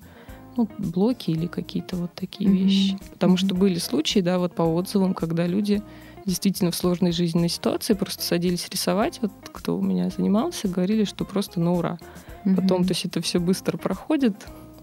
ну, 0.56 0.70
блоки 0.77 1.32
или 1.32 1.48
какие-то 1.48 1.96
вот 1.96 2.13
такие 2.13 2.50
mm-hmm. 2.50 2.63
вещи. 2.63 2.98
Потому 3.13 3.34
mm-hmm. 3.34 3.38
что 3.38 3.56
были 3.56 3.80
случаи, 3.80 4.20
да, 4.20 4.39
вот 4.39 4.53
по 4.56 4.62
отзывам, 4.62 5.13
когда 5.13 5.48
люди 5.48 5.82
действительно 6.25 6.72
в 6.72 6.75
сложной 6.75 7.12
жизненной 7.12 7.50
ситуации 7.50 7.94
просто 7.94 8.24
садились 8.24 8.68
рисовать. 8.70 9.20
Вот 9.22 9.32
кто 9.51 9.77
у 9.77 9.82
меня 9.82 10.10
занимался, 10.10 10.68
говорили, 10.68 11.03
что 11.03 11.25
просто 11.25 11.60
на 11.60 11.74
ура. 11.74 12.00
Mm-hmm. 12.46 12.56
Потом, 12.56 12.84
то 12.84 12.92
есть 12.92 13.06
это 13.06 13.22
все 13.22 13.39
быстро 13.39 13.77
проходит, 13.77 14.36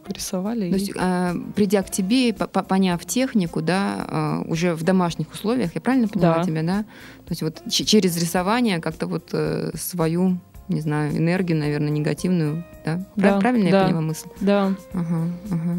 порисовали. 0.05 0.71
То 0.71 0.77
и... 0.77 0.81
есть, 0.81 0.93
а, 0.99 1.35
придя 1.55 1.83
к 1.83 1.91
тебе, 1.91 2.33
поняв 2.33 3.05
технику, 3.05 3.63
да, 3.63 4.07
а, 4.09 4.43
уже 4.47 4.75
в 4.75 4.83
домашних 4.83 5.33
условиях, 5.33 5.75
я 5.75 5.81
правильно 5.81 6.09
поняла 6.09 6.39
да. 6.39 6.45
тебя, 6.45 6.63
да? 6.63 6.83
То 7.25 7.31
есть 7.31 7.43
вот 7.43 7.63
через 7.71 8.17
рисование 8.17 8.81
как-то 8.81 9.07
вот 9.07 9.31
э, 9.33 9.71
свою 9.77 10.39
не 10.69 10.81
знаю, 10.81 11.17
энергию, 11.17 11.59
наверное, 11.59 11.91
негативную, 11.91 12.65
да? 12.85 13.05
да 13.17 13.41
Правильно 13.41 13.71
да, 13.71 13.81
я 13.81 13.87
поняла 13.87 14.01
мысль? 14.03 14.29
Да. 14.41 14.73
Ага, 14.93 15.27
ага. 15.51 15.77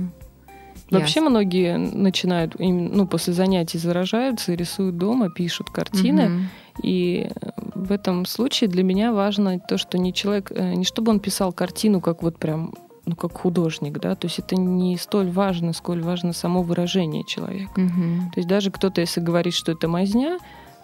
Вообще 0.91 1.21
Ясно. 1.21 1.29
многие 1.29 1.77
начинают, 1.77 2.55
ну, 2.59 3.07
после 3.07 3.33
занятий 3.33 3.77
заражаются, 3.77 4.53
рисуют 4.53 4.97
дома, 4.97 5.29
пишут 5.29 5.69
картины. 5.69 6.25
Угу. 6.25 6.41
И 6.83 7.29
в 7.75 7.91
этом 7.93 8.25
случае 8.25 8.69
для 8.69 8.83
меня 8.83 9.13
важно 9.13 9.59
то, 9.59 9.77
что 9.77 9.97
не 9.97 10.13
человек, 10.13 10.51
э, 10.51 10.73
не 10.73 10.83
чтобы 10.83 11.11
он 11.11 11.21
писал 11.21 11.53
картину, 11.53 12.01
как 12.01 12.21
вот 12.23 12.37
прям 12.37 12.73
ну, 13.05 13.15
как 13.15 13.35
художник, 13.35 13.99
да, 13.99 14.13
то 14.13 14.27
есть 14.27 14.37
это 14.37 14.55
не 14.55 14.95
столь 14.95 15.31
важно, 15.31 15.73
сколь 15.73 16.03
важно 16.03 16.33
само 16.33 16.61
выражение 16.61 17.23
человека. 17.25 17.79
Угу. 17.79 18.31
То 18.33 18.39
есть 18.39 18.47
даже 18.47 18.69
кто-то, 18.69 19.01
если 19.01 19.21
говорит, 19.21 19.55
что 19.55 19.71
это 19.71 19.87
мазня, 19.87 20.37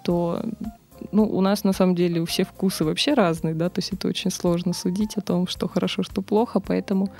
то 0.04 0.42
ну, 1.12 1.26
у 1.26 1.42
нас 1.42 1.64
на 1.64 1.74
самом 1.74 1.94
деле 1.94 2.22
у 2.22 2.26
всех 2.26 2.48
вкусы 2.48 2.84
вообще 2.84 3.14
разные, 3.14 3.54
да, 3.54 3.70
то 3.70 3.80
есть 3.80 3.94
это 3.94 4.08
очень 4.08 4.32
сложно 4.32 4.74
судить 4.74 5.16
о 5.16 5.22
том, 5.22 5.48
что 5.48 5.68
хорошо, 5.68 6.02
что 6.02 6.22
плохо, 6.22 6.60
поэтому 6.60 7.10
Э, 7.10 7.12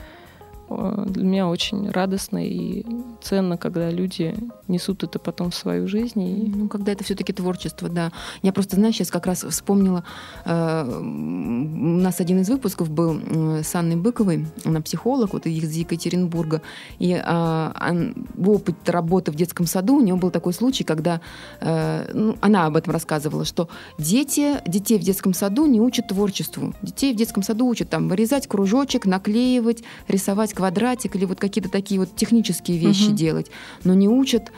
для 0.70 1.24
меня 1.24 1.48
очень 1.48 1.90
радостно 1.90 2.46
и 2.46 2.86
ценно, 3.22 3.58
когда 3.58 3.90
люди 3.90 4.36
несут 4.68 5.04
это 5.04 5.20
потом 5.20 5.52
в 5.52 5.56
свою 5.56 5.88
жизнь. 5.88 6.22
И... 6.22 6.52
Ну, 6.56 6.68
когда 6.68 6.92
это 6.92 7.04
все-таки 7.04 7.34
творчество, 7.34 7.90
да. 7.90 8.12
Я 8.42 8.52
просто, 8.52 8.76
знаешь, 8.76 8.96
сейчас 8.96 9.10
как 9.10 9.26
раз 9.26 9.44
вспомнила, 9.44 10.04
э, 10.46 11.00
у 11.02 12.00
нас 12.02 12.20
один 12.20 12.42
из 12.42 12.50
выпусков 12.50 12.90
был 12.90 13.20
э, 13.20 13.64
с 13.64 13.74
Анной 13.76 13.96
Быковой, 13.96 14.46
она 14.66 14.82
психолог, 14.82 15.34
вот 15.34 15.46
из 15.46 15.74
Екатеринбурга, 15.74 16.62
и 17.00 17.14
э, 17.14 18.14
опыт 18.46 18.76
работы 18.90 19.32
в 19.32 19.36
детском 19.36 19.66
саду 19.66 19.96
у 19.96 20.02
нее 20.02 20.16
был 20.16 20.32
такой 20.32 20.54
случай, 20.54 20.84
когда 20.84 21.22
э, 21.62 22.12
ну, 22.14 22.36
она 22.42 22.66
об 22.66 22.76
этом 22.76 22.92
рассказывала, 22.92 23.46
что 23.46 23.70
дети, 23.98 24.56
детей 24.68 25.00
в 25.00 25.04
детском 25.04 25.34
саду 25.34 25.66
не 25.66 25.80
учат 25.80 26.10
творчеству. 26.10 26.74
Детей 26.82 27.14
в 27.14 27.16
детском 27.16 27.44
саду 27.44 27.68
учат 27.68 27.90
там 27.90 28.10
вырезать 28.10 28.48
кружочек, 28.48 29.06
наклеивать, 29.06 29.84
рисовать 30.08 30.54
квадратик 30.58 31.16
или 31.16 31.26
вот 31.26 31.40
какие-то 31.40 31.70
такие 31.70 32.00
вот 32.00 32.16
технические 32.16 32.80
вещи 32.80 33.10
угу. 33.10 33.16
делать, 33.16 33.52
но 33.84 33.94
не 33.94 34.10
учат 34.10 34.52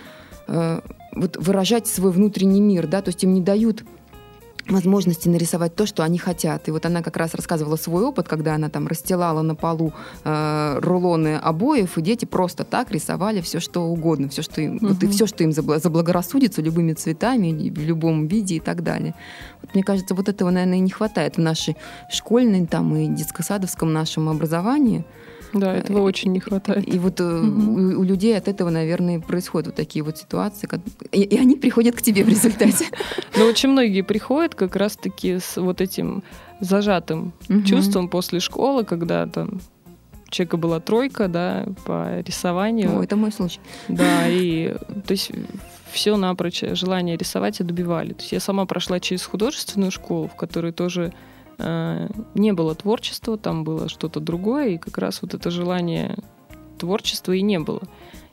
э, 0.48 0.80
вот 1.14 1.36
выражать 1.36 1.88
свой 1.88 2.12
внутренний 2.12 2.62
мир, 2.62 2.88
да, 2.88 3.02
то 3.02 3.10
есть 3.10 3.22
им 3.26 3.34
не 3.34 3.42
дают 3.42 3.84
возможности 4.72 5.28
нарисовать 5.28 5.76
то, 5.76 5.86
что 5.86 6.04
они 6.04 6.18
хотят. 6.18 6.68
И 6.68 6.72
вот 6.72 6.86
она 6.86 7.02
как 7.02 7.18
раз 7.18 7.34
рассказывала 7.34 7.76
свой 7.76 8.04
опыт, 8.04 8.28
когда 8.28 8.56
она 8.56 8.70
там 8.70 8.88
расстилала 8.88 9.42
на 9.42 9.56
полу 9.56 9.92
э, 10.24 10.80
рулоны 10.82 11.36
обоев, 11.36 11.98
и 11.98 12.02
дети 12.02 12.26
просто 12.26 12.64
так 12.64 12.92
рисовали 12.92 13.42
все, 13.42 13.60
что 13.60 13.82
угодно, 13.82 14.30
все, 14.30 14.42
что 14.42 14.62
им, 14.62 14.76
угу. 14.76 14.88
вот, 14.88 15.04
и 15.04 15.08
все, 15.08 15.26
что 15.26 15.44
им 15.44 15.52
заблагорассудится, 15.52 16.62
любыми 16.62 16.94
цветами, 16.94 17.70
в 17.70 17.80
любом 17.80 18.28
виде 18.28 18.56
и 18.56 18.60
так 18.60 18.84
далее. 18.84 19.16
Вот, 19.62 19.74
мне 19.74 19.84
кажется, 19.84 20.16
вот 20.16 20.30
этого, 20.30 20.50
наверное, 20.50 20.78
и 20.78 20.82
не 20.82 20.92
хватает 20.92 21.36
в 21.36 21.42
нашей 21.42 21.76
школьной 22.10 22.66
там, 22.68 22.96
и 22.96 23.08
детско-садовском 23.08 23.92
нашем 23.92 24.30
образовании. 24.30 25.04
Да, 25.54 25.76
этого 25.76 26.02
очень 26.02 26.32
не 26.32 26.40
хватает. 26.40 26.88
И 26.88 27.00
вот 27.00 27.20
угу. 27.22 27.28
у, 27.28 28.00
у 28.00 28.04
людей 28.04 28.38
от 28.38 28.48
этого, 28.48 28.70
наверное, 28.70 29.20
происходят 29.20 29.68
вот 29.68 29.76
такие 29.76 30.04
вот 30.04 30.18
ситуации, 30.18 30.70
и, 31.12 31.22
и 31.22 31.38
они 31.38 31.56
приходят 31.56 31.96
к 31.96 32.02
тебе 32.02 32.24
в 32.24 32.30
результате. 32.30 32.86
Но 33.38 33.46
очень 33.46 33.70
многие 33.70 34.02
приходят 34.02 34.56
как 34.56 34.76
раз-таки 34.76 35.40
с 35.40 35.58
вот 35.58 35.82
этим 35.82 36.24
зажатым 36.60 37.34
чувством 37.66 38.10
после 38.10 38.40
школы, 38.40 38.84
когда 38.84 39.26
там 39.26 39.62
человека 40.30 40.58
была 40.58 40.80
тройка, 40.80 41.28
да, 41.28 41.66
по 41.86 42.20
рисованию. 42.22 43.00
О, 43.00 43.04
это 43.04 43.16
мой 43.16 43.32
случай. 43.32 43.60
Да, 43.88 44.24
и 44.28 44.76
то 45.06 45.12
есть 45.12 45.32
все 45.92 46.18
напрочь 46.18 46.64
желание 46.74 47.18
рисовать 47.18 47.60
и 47.60 47.64
добивали. 47.64 48.14
То 48.14 48.22
есть 48.22 48.32
я 48.34 48.40
сама 48.40 48.66
прошла 48.66 49.00
через 49.00 49.26
художественную 49.26 49.92
школу, 49.92 50.28
в 50.28 50.36
которой 50.36 50.72
тоже 50.72 51.12
Э, 51.12 51.39
не 51.60 52.54
было 52.54 52.74
творчества, 52.76 53.38
там 53.38 53.64
было 53.64 53.90
что-то 53.90 54.20
другое, 54.20 54.70
и 54.70 54.78
как 54.78 54.98
раз 54.98 55.22
вот 55.22 55.34
это 55.34 55.52
желание 55.52 56.18
творчества 56.78 57.34
и 57.34 57.42
не 57.42 57.60
было. 57.60 57.82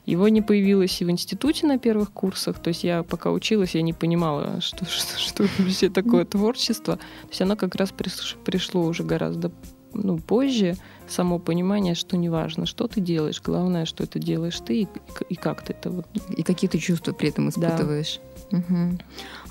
Его 0.05 0.29
не 0.29 0.41
появилось 0.41 1.01
и 1.01 1.05
в 1.05 1.11
институте 1.11 1.67
на 1.67 1.77
первых 1.77 2.13
курсах. 2.13 2.59
То 2.59 2.69
есть 2.69 2.85
я 2.85 3.03
пока 3.03 3.29
училась, 3.31 3.75
я 3.75 3.81
не 3.81 3.91
понимала, 3.91 4.61
что, 4.61 4.85
что, 4.89 5.19
что 5.19 5.45
вообще 5.59 5.89
такое 5.89 6.23
творчество. 6.23 6.95
То 6.95 7.29
есть 7.29 7.41
оно 7.41 7.57
как 7.57 7.75
раз 7.75 7.91
пришло 7.91 8.83
уже 8.83 9.03
гораздо 9.03 9.51
ну, 9.93 10.17
позже, 10.17 10.75
само 11.09 11.39
понимание, 11.39 11.95
что 11.95 12.15
неважно, 12.17 12.65
что 12.65 12.87
ты 12.87 13.01
делаешь, 13.01 13.41
главное, 13.41 13.85
что 13.85 14.03
это 14.03 14.19
делаешь 14.19 14.59
ты 14.59 14.83
и, 14.83 14.87
и 15.29 15.35
как 15.35 15.63
ты 15.63 15.73
это 15.73 15.89
вот. 15.89 16.07
И 16.35 16.43
какие 16.43 16.69
ты 16.69 16.77
чувства 16.77 17.11
при 17.11 17.29
этом 17.29 17.49
испытываешь. 17.49 18.19
Да. 18.51 18.57
Угу. 18.59 18.99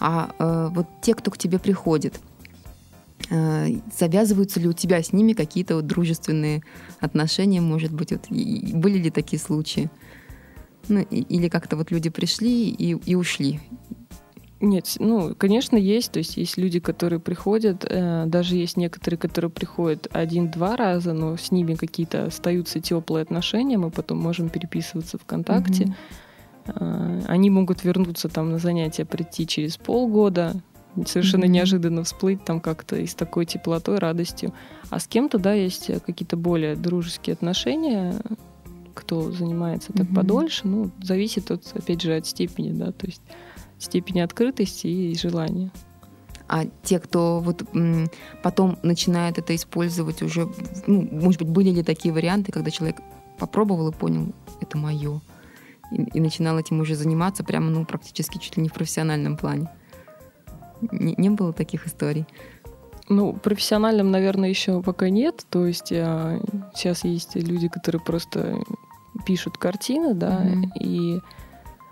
А 0.00 0.30
э, 0.38 0.68
вот 0.72 0.86
те, 1.02 1.14
кто 1.14 1.30
к 1.30 1.36
тебе 1.36 1.58
приходит, 1.58 2.14
Э, 2.14 2.35
завязываются 3.28 4.60
ли 4.60 4.68
у 4.68 4.72
тебя 4.72 5.02
с 5.02 5.12
ними 5.12 5.32
какие-то 5.32 5.76
вот 5.76 5.86
дружественные 5.86 6.62
отношения, 7.00 7.60
может 7.60 7.92
быть, 7.92 8.12
вот, 8.12 8.26
были 8.28 8.98
ли 8.98 9.10
такие 9.10 9.40
случаи? 9.40 9.90
Ну, 10.88 11.00
или 11.00 11.48
как-то 11.48 11.76
вот 11.76 11.90
люди 11.90 12.10
пришли 12.10 12.68
и, 12.68 12.92
и 12.92 13.14
ушли? 13.16 13.60
Нет, 14.60 14.96
ну, 14.98 15.34
конечно, 15.34 15.76
есть. 15.76 16.12
То 16.12 16.18
есть 16.18 16.36
есть 16.36 16.56
люди, 16.56 16.80
которые 16.80 17.20
приходят, 17.20 17.84
э, 17.88 18.24
даже 18.26 18.56
есть 18.56 18.76
некоторые, 18.76 19.18
которые 19.18 19.50
приходят 19.50 20.08
один-два 20.12 20.76
раза, 20.76 21.12
но 21.12 21.36
с 21.36 21.50
ними 21.50 21.74
какие-то 21.74 22.26
остаются 22.26 22.80
теплые 22.80 23.22
отношения, 23.22 23.76
мы 23.76 23.90
потом 23.90 24.18
можем 24.18 24.48
переписываться 24.48 25.18
ВКонтакте. 25.18 25.84
Угу. 25.84 25.94
Э, 26.80 27.22
они 27.26 27.50
могут 27.50 27.84
вернуться 27.84 28.28
там 28.28 28.50
на 28.50 28.58
занятия, 28.58 29.04
прийти 29.04 29.46
через 29.46 29.76
полгода, 29.76 30.54
совершенно 31.04 31.44
mm-hmm. 31.44 31.48
неожиданно 31.48 32.04
всплыть 32.04 32.44
там 32.44 32.60
как-то 32.60 32.96
и 32.96 33.06
с 33.06 33.14
такой 33.14 33.44
теплотой, 33.44 33.98
радостью. 33.98 34.52
А 34.90 34.98
с 34.98 35.06
кем-то, 35.06 35.38
да, 35.38 35.52
есть 35.52 35.90
какие-то 36.06 36.36
более 36.36 36.76
дружеские 36.76 37.34
отношения, 37.34 38.20
кто 38.94 39.30
занимается 39.30 39.92
так 39.92 40.06
mm-hmm. 40.06 40.14
подольше, 40.14 40.66
ну, 40.66 40.90
зависит 41.02 41.50
от, 41.50 41.70
опять 41.74 42.00
же, 42.00 42.16
от 42.16 42.26
степени, 42.26 42.72
да, 42.72 42.92
то 42.92 43.06
есть 43.06 43.20
степени 43.78 44.20
открытости 44.20 44.86
и 44.86 45.14
желания. 45.18 45.70
А 46.48 46.64
те, 46.82 47.00
кто 47.00 47.40
вот 47.40 47.64
потом 48.42 48.78
начинает 48.82 49.38
это 49.38 49.54
использовать 49.54 50.22
уже, 50.22 50.48
ну, 50.86 51.02
может 51.10 51.42
быть, 51.42 51.50
были 51.50 51.70
ли 51.70 51.82
такие 51.82 52.14
варианты, 52.14 52.52
когда 52.52 52.70
человек 52.70 52.96
попробовал 53.38 53.88
и 53.88 53.92
понял, 53.92 54.32
это 54.60 54.78
мое, 54.78 55.20
и, 55.90 56.02
и 56.14 56.20
начинал 56.20 56.58
этим 56.58 56.80
уже 56.80 56.94
заниматься 56.94 57.42
прямо, 57.44 57.68
ну, 57.68 57.84
практически 57.84 58.38
чуть 58.38 58.56
ли 58.56 58.62
не 58.62 58.68
в 58.68 58.72
профессиональном 58.72 59.36
плане? 59.36 59.68
Не, 60.80 61.14
не 61.16 61.30
было 61.30 61.52
таких 61.52 61.86
историй? 61.86 62.26
Ну, 63.08 63.34
профессиональным, 63.34 64.10
наверное, 64.10 64.48
еще 64.48 64.82
пока 64.82 65.08
нет. 65.10 65.46
То 65.48 65.66
есть 65.66 65.92
а, 65.92 66.40
сейчас 66.74 67.04
есть 67.04 67.36
люди, 67.36 67.68
которые 67.68 68.02
просто 68.02 68.58
пишут 69.24 69.58
картины, 69.58 70.14
да, 70.14 70.42
mm-hmm. 70.42 70.78
и 70.80 71.20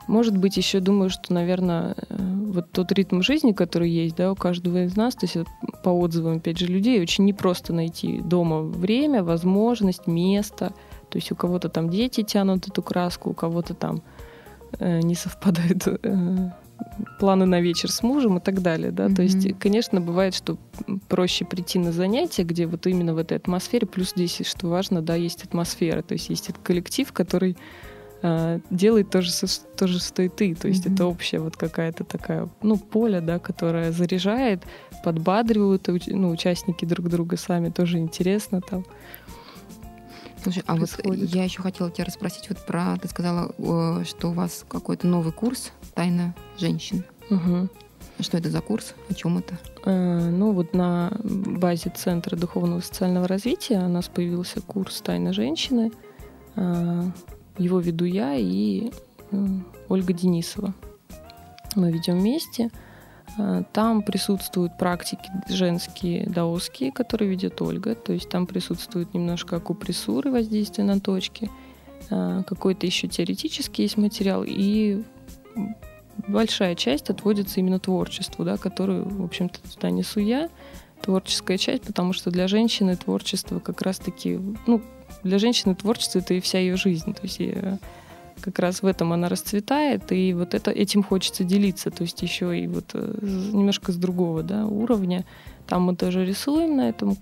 может 0.06 0.36
быть, 0.36 0.56
еще 0.56 0.80
думаю, 0.80 1.08
что, 1.08 1.32
наверное, 1.32 1.94
э, 1.96 2.16
вот 2.18 2.70
тот 2.72 2.92
ритм 2.92 3.22
жизни, 3.22 3.52
который 3.52 3.88
есть, 3.88 4.16
да, 4.16 4.32
у 4.32 4.34
каждого 4.34 4.84
из 4.84 4.96
нас, 4.96 5.14
то 5.14 5.24
есть 5.24 5.36
по 5.82 5.88
отзывам, 5.88 6.36
опять 6.36 6.58
же, 6.58 6.66
людей, 6.66 7.00
очень 7.00 7.24
непросто 7.24 7.72
найти 7.72 8.20
дома 8.20 8.60
время, 8.60 9.24
возможность, 9.24 10.06
место. 10.06 10.74
То 11.08 11.16
есть 11.16 11.32
у 11.32 11.36
кого-то 11.36 11.68
там 11.68 11.88
дети 11.88 12.22
тянут 12.22 12.68
эту 12.68 12.82
краску, 12.82 13.30
у 13.30 13.34
кого-то 13.34 13.72
там 13.74 14.02
э, 14.78 15.00
не 15.00 15.14
совпадает 15.14 15.86
э, 15.86 16.50
планы 17.18 17.46
на 17.46 17.60
вечер 17.60 17.90
с 17.90 18.02
мужем 18.02 18.38
и 18.38 18.40
так 18.40 18.62
далее, 18.62 18.90
да, 18.90 19.06
mm-hmm. 19.06 19.14
то 19.14 19.22
есть, 19.22 19.58
конечно, 19.58 20.00
бывает, 20.00 20.34
что 20.34 20.58
проще 21.08 21.44
прийти 21.44 21.78
на 21.78 21.92
занятия, 21.92 22.44
где 22.44 22.66
вот 22.66 22.86
именно 22.86 23.14
в 23.14 23.18
этой 23.18 23.36
атмосфере, 23.36 23.86
плюс 23.86 24.10
здесь, 24.10 24.42
что 24.46 24.68
важно, 24.68 25.02
да, 25.02 25.14
есть 25.14 25.44
атмосфера, 25.44 26.02
то 26.02 26.14
есть 26.14 26.30
есть 26.30 26.50
этот 26.50 26.62
коллектив, 26.62 27.12
который 27.12 27.56
э, 28.22 28.60
делает 28.70 29.10
то 29.10 29.22
же, 29.22 29.30
то 29.76 29.86
же, 29.86 30.00
что 30.00 30.22
и 30.22 30.28
ты. 30.28 30.54
То 30.54 30.68
есть 30.68 30.86
Мгм. 30.86 30.94
это 30.94 31.06
общая 31.06 31.38
вот 31.40 31.56
какая-то 31.56 32.04
такая, 32.04 32.48
ну, 32.62 32.76
поле, 32.76 33.20
да, 33.20 33.38
которое 33.38 33.92
заряжает, 33.92 34.62
подбадривают 35.04 35.88
ну, 36.06 36.30
участники 36.30 36.84
друг 36.84 37.08
друга 37.08 37.36
сами, 37.36 37.70
тоже 37.70 37.98
интересно 37.98 38.60
там. 38.60 38.84
Слушай, 40.44 40.62
а 40.66 40.76
вот 40.76 40.90
происходит. 40.90 41.34
я 41.34 41.44
еще 41.44 41.62
хотела 41.62 41.90
тебя 41.90 42.04
расспросить 42.04 42.50
вот 42.50 42.58
про... 42.66 42.96
Ты 43.00 43.08
сказала, 43.08 43.54
что 44.04 44.28
у 44.28 44.32
вас 44.32 44.64
какой-то 44.68 45.06
новый 45.06 45.32
курс 45.32 45.72
«Тайна 45.94 46.34
женщин». 46.58 47.02
Мгм. 47.30 47.70
Что 48.20 48.36
это 48.36 48.50
за 48.50 48.60
курс? 48.60 48.94
О 49.08 49.14
чем 49.14 49.38
это? 49.38 49.58
Э, 49.86 50.28
Ну, 50.30 50.52
вот 50.52 50.74
на 50.74 51.16
базе 51.24 51.90
Центра 51.90 52.36
духовного 52.36 52.80
и 52.80 52.82
социального 52.82 53.26
развития 53.26 53.78
у 53.78 53.88
нас 53.88 54.08
появился 54.08 54.60
курс 54.60 55.00
«Тайна 55.00 55.32
женщины». 55.32 55.90
Э, 56.56 57.04
Его 57.56 57.80
веду 57.80 58.04
я 58.04 58.34
и 58.34 58.90
э, 59.30 59.46
Ольга 59.88 60.12
Денисова. 60.12 60.74
Мы 61.74 61.90
ведем 61.90 62.18
вместе. 62.18 62.70
Э, 63.38 63.62
Там 63.72 64.02
присутствуют 64.02 64.76
практики 64.78 65.30
женские, 65.48 66.26
даосские, 66.26 66.92
которые 66.92 67.30
ведет 67.30 67.60
Ольга. 67.62 67.94
То 67.94 68.12
есть 68.12 68.28
там 68.28 68.46
присутствует 68.46 69.14
немножко 69.14 69.56
акупрессуры, 69.56 70.30
воздействия 70.30 70.84
на 70.84 71.00
точки. 71.00 71.50
Э, 72.10 72.42
Какой-то 72.46 72.86
еще 72.86 73.08
теоретический 73.08 73.84
есть 73.84 73.96
материал. 73.96 74.44
И 74.46 75.02
большая 76.28 76.74
часть 76.74 77.10
отводится 77.10 77.60
именно 77.60 77.78
творчеству, 77.78 78.44
да, 78.44 78.56
которую, 78.56 79.08
в 79.08 79.24
общем-то, 79.24 79.58
туда 79.74 79.90
несу 79.90 80.20
я. 80.20 80.48
Творческая 81.02 81.58
часть, 81.58 81.82
потому 81.82 82.14
что 82.14 82.30
для 82.30 82.48
женщины 82.48 82.96
творчество 82.96 83.58
как 83.58 83.82
раз-таки, 83.82 84.40
ну, 84.66 84.80
для 85.22 85.38
женщины 85.38 85.74
творчество 85.74 86.20
это 86.20 86.32
и 86.32 86.40
вся 86.40 86.58
ее 86.58 86.76
жизнь. 86.76 87.12
То 87.12 87.22
есть 87.22 87.40
э, 87.40 87.78
как 88.44 88.58
раз 88.58 88.82
в 88.82 88.86
этом 88.86 89.12
она 89.14 89.30
расцветает, 89.30 90.12
и 90.12 90.34
вот 90.34 90.52
это, 90.52 90.70
этим 90.70 91.02
хочется 91.02 91.44
делиться. 91.44 91.90
То 91.90 92.02
есть 92.02 92.20
еще 92.20 92.58
и 92.58 92.66
вот 92.66 92.90
э, 92.92 93.18
немножко 93.52 93.90
с 93.90 93.96
другого 93.96 94.42
да, 94.42 94.66
уровня. 94.66 95.24
Там 95.66 95.84
мы 95.84 95.96
тоже 95.96 96.26
рисуем 96.26 96.76
на 96.76 96.90
этом 96.90 97.16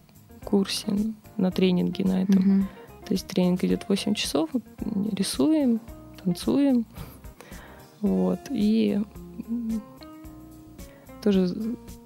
курсе, 0.45 0.89
на 1.37 1.53
тренинге 1.53 2.05
на 2.05 2.23
этом. 2.25 2.43
Мгм. 2.43 2.69
То 3.07 3.15
есть 3.15 3.29
тренинг 3.29 3.63
идет 3.63 3.89
8 3.89 4.15
часов, 4.15 4.51
рисуем, 5.13 5.81
танцуем. 6.25 6.87
Вот. 8.01 8.41
И 8.51 9.01
тоже 11.23 11.55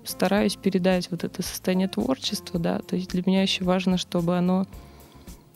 стараюсь 0.04 0.56
передать 0.56 1.10
вот 1.10 1.24
это 1.24 1.42
состояние 1.42 1.88
творчества, 1.88 2.60
да. 2.60 2.80
То 2.80 2.96
есть 2.96 3.10
для 3.10 3.22
меня 3.24 3.40
еще 3.40 3.64
важно, 3.64 3.96
чтобы 3.96 4.36
оно... 4.36 4.66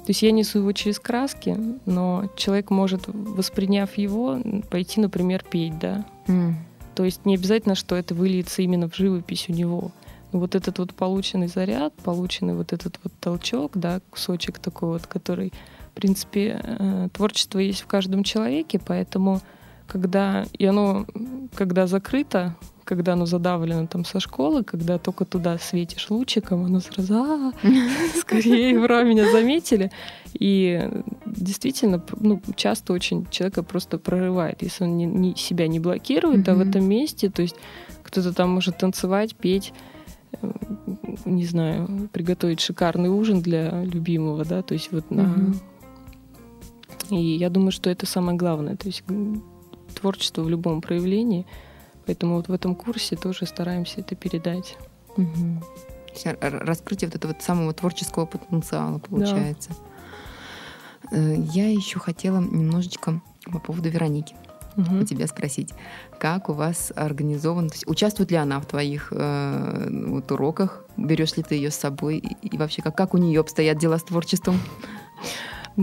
То 0.05 0.11
есть 0.13 0.23
я 0.23 0.33
несу 0.33 0.61
его 0.61 0.73
через 0.73 0.99
краски, 0.99 1.57
но 1.87 2.31
человек 2.37 2.71
может, 2.71 3.03
восприняв 3.07 3.97
его, 3.99 4.39
пойти, 4.71 5.01
например, 5.01 5.45
петь, 5.49 5.79
да. 5.79 6.05
М. 6.27 6.57
То 6.95 7.05
есть 7.05 7.25
не 7.25 7.35
обязательно, 7.35 7.75
что 7.75 7.97
это 7.97 8.15
выльется 8.15 8.63
именно 8.63 8.89
в 8.89 8.97
живопись 8.97 9.47
у 9.49 9.53
него. 9.53 9.93
Но 10.33 10.41
вот 10.41 10.55
этот 10.55 10.79
вот 10.79 10.95
полученный 10.95 11.49
заряд, 11.49 11.95
полученный 12.05 12.55
вот 12.55 12.73
этот 12.73 12.99
вот 13.03 13.13
толчок, 13.21 13.73
да, 13.75 14.01
кусочек 14.11 14.59
такой 14.59 14.91
вот, 14.91 15.07
который, 15.07 15.53
в 15.91 15.95
принципе, 15.95 16.61
э, 16.63 17.09
творчество 17.13 17.59
есть 17.59 17.83
в 17.83 17.87
каждом 17.87 18.25
человеке, 18.25 18.81
поэтому 18.85 19.41
когда 19.87 20.47
и 20.53 20.65
оно, 20.65 21.05
когда 21.55 21.87
закрыто, 21.87 22.55
когда 22.91 23.13
оно 23.13 23.25
задавлено 23.25 23.87
там 23.87 24.05
со 24.05 24.19
школы, 24.19 24.65
когда 24.65 24.99
только 24.99 25.25
туда 25.25 25.59
светишь 25.59 26.11
лучиком, 26.11 26.65
оно 26.65 26.81
сразу 26.81 27.15
«А, 27.15 27.53
скорее, 28.19 28.81
ура, 28.81 29.05
меня 29.05 29.31
заметили. 29.31 29.93
И 30.35 30.91
действительно, 31.25 32.05
ну, 32.19 32.43
часто 32.57 32.93
очень 32.93 33.27
человека 33.31 33.63
просто 33.63 33.97
прорывает, 33.99 34.63
если 34.63 34.83
он 34.83 34.97
не, 34.97 35.07
не- 35.07 35.37
себя 35.37 35.69
не 35.69 35.79
блокирует, 35.79 36.49
а 36.49 36.57
в 36.57 36.61
этом 36.61 36.85
месте, 36.85 37.31
то 37.31 37.43
есть 37.43 37.55
кто-то 38.03 38.33
там 38.33 38.51
может 38.51 38.79
танцевать, 38.79 39.37
петь, 39.37 39.73
э, 40.43 40.51
не 41.27 41.45
знаю, 41.45 42.09
приготовить 42.13 42.59
шикарный 42.59 43.09
ужин 43.09 43.41
для 43.41 43.85
любимого, 43.85 44.45
да, 44.45 44.63
то 44.63 44.75
есть 44.75 44.91
вот 44.91 45.13
на... 45.13 45.55
И 47.11 47.37
я 47.37 47.51
думаю, 47.51 47.71
что 47.71 47.89
это 47.89 48.05
самое 48.05 48.37
главное, 48.37 48.75
то 48.75 48.89
есть 48.89 49.05
творчество 49.95 50.43
в 50.43 50.49
любом 50.49 50.81
проявлении, 50.81 51.47
поэтому 52.07 52.37
вот 52.37 52.49
в 52.49 52.53
этом 52.53 52.75
курсе 52.75 53.17
тоже 53.17 53.47
стараемся 53.47 54.01
это 54.01 54.15
передать. 54.15 54.77
Р- 56.25 56.39
Раскрытие 56.65 57.09
вот 57.09 57.17
этого 57.17 57.35
самого 57.41 57.73
творческого 57.73 58.27
потенциала 58.27 58.99
получается. 58.99 59.71
Э, 61.13 61.35
Я 61.37 61.69
еще 61.71 61.99
хотела 61.99 62.41
немножечко 62.41 63.21
по 63.53 63.59
поводу 63.59 63.89
Вероники 63.89 64.35
Мгм. 64.77 65.01
у 65.03 65.05
тебя 65.05 65.27
спросить, 65.27 65.75
как 66.21 66.49
у 66.49 66.53
вас 66.53 66.93
организован, 66.95 67.69
то 67.69 67.75
есть 67.75 67.89
участвует 67.89 68.31
ли 68.31 68.37
она 68.37 68.61
в 68.61 68.67
твоих 68.67 69.09
э, 69.11 69.89
вот, 70.07 70.31
уроках, 70.31 70.85
берешь 70.97 71.37
ли 71.37 71.43
ты 71.43 71.57
ее 71.57 71.71
с 71.73 71.77
собой 71.77 72.19
и, 72.19 72.37
и 72.47 72.57
вообще 72.57 72.81
как, 72.81 72.97
как 72.97 73.15
у 73.15 73.19
нее 73.19 73.41
обстоят 73.41 73.79
дела 73.79 73.99
с 73.99 74.05
творчеством? 74.05 74.61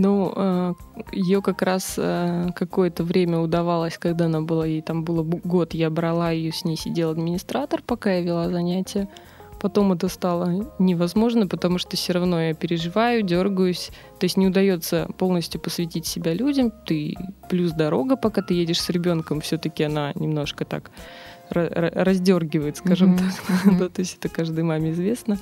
Ну, 0.00 0.74
ее 1.12 1.42
как 1.42 1.62
раз 1.62 1.94
э, 1.96 2.48
какое-то 2.54 3.04
время 3.04 3.38
удавалось, 3.38 3.98
когда 3.98 4.26
она 4.26 4.40
была, 4.40 4.66
ей 4.66 4.82
там 4.82 5.04
было 5.04 5.22
год, 5.22 5.74
я 5.74 5.90
брала 5.90 6.30
ее, 6.30 6.52
с 6.52 6.64
ней 6.64 6.76
сидел 6.76 7.10
администратор, 7.10 7.82
пока 7.84 8.12
я 8.12 8.20
вела 8.22 8.48
занятия. 8.48 9.08
Потом 9.60 9.92
это 9.92 10.08
стало 10.08 10.70
невозможно, 10.78 11.48
потому 11.48 11.78
что 11.78 11.96
все 11.96 12.12
равно 12.12 12.40
я 12.40 12.54
переживаю, 12.54 13.22
дергаюсь. 13.22 13.90
То 14.20 14.24
есть 14.24 14.36
не 14.36 14.46
удается 14.46 15.08
полностью 15.18 15.60
посвятить 15.60 16.06
себя 16.06 16.32
людям. 16.32 16.70
Ты 16.86 17.16
плюс 17.48 17.72
дорога, 17.72 18.16
пока 18.16 18.40
ты 18.42 18.54
едешь 18.54 18.80
с 18.80 18.88
ребенком, 18.88 19.40
все-таки 19.40 19.82
она 19.82 20.12
немножко 20.14 20.64
так 20.64 20.92
ра- 21.50 21.72
ра- 21.72 21.92
раздергивает, 21.92 22.76
скажем 22.76 23.10
Мгм, 23.10 23.18
так. 23.18 23.78
Да, 23.78 23.88
то 23.88 24.00
есть 24.00 24.18
это 24.18 24.28
каждой 24.28 24.62
маме 24.62 24.92
известно. 24.92 25.38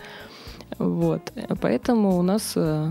Вот. 0.78 1.32
Поэтому 1.60 2.18
у 2.18 2.22
нас 2.22 2.54
э, 2.56 2.90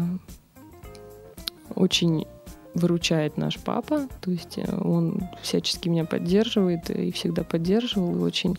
очень 1.74 2.28
выручает 2.74 3.38
наш 3.38 3.58
папа, 3.58 4.08
то 4.22 4.32
есть 4.32 4.58
э, 4.58 4.66
он 4.82 5.30
всячески 5.42 5.88
меня 5.88 6.06
поддерживает 6.06 6.90
и 6.90 7.12
всегда 7.12 7.44
поддерживал, 7.44 8.16
и 8.16 8.22
очень 8.22 8.58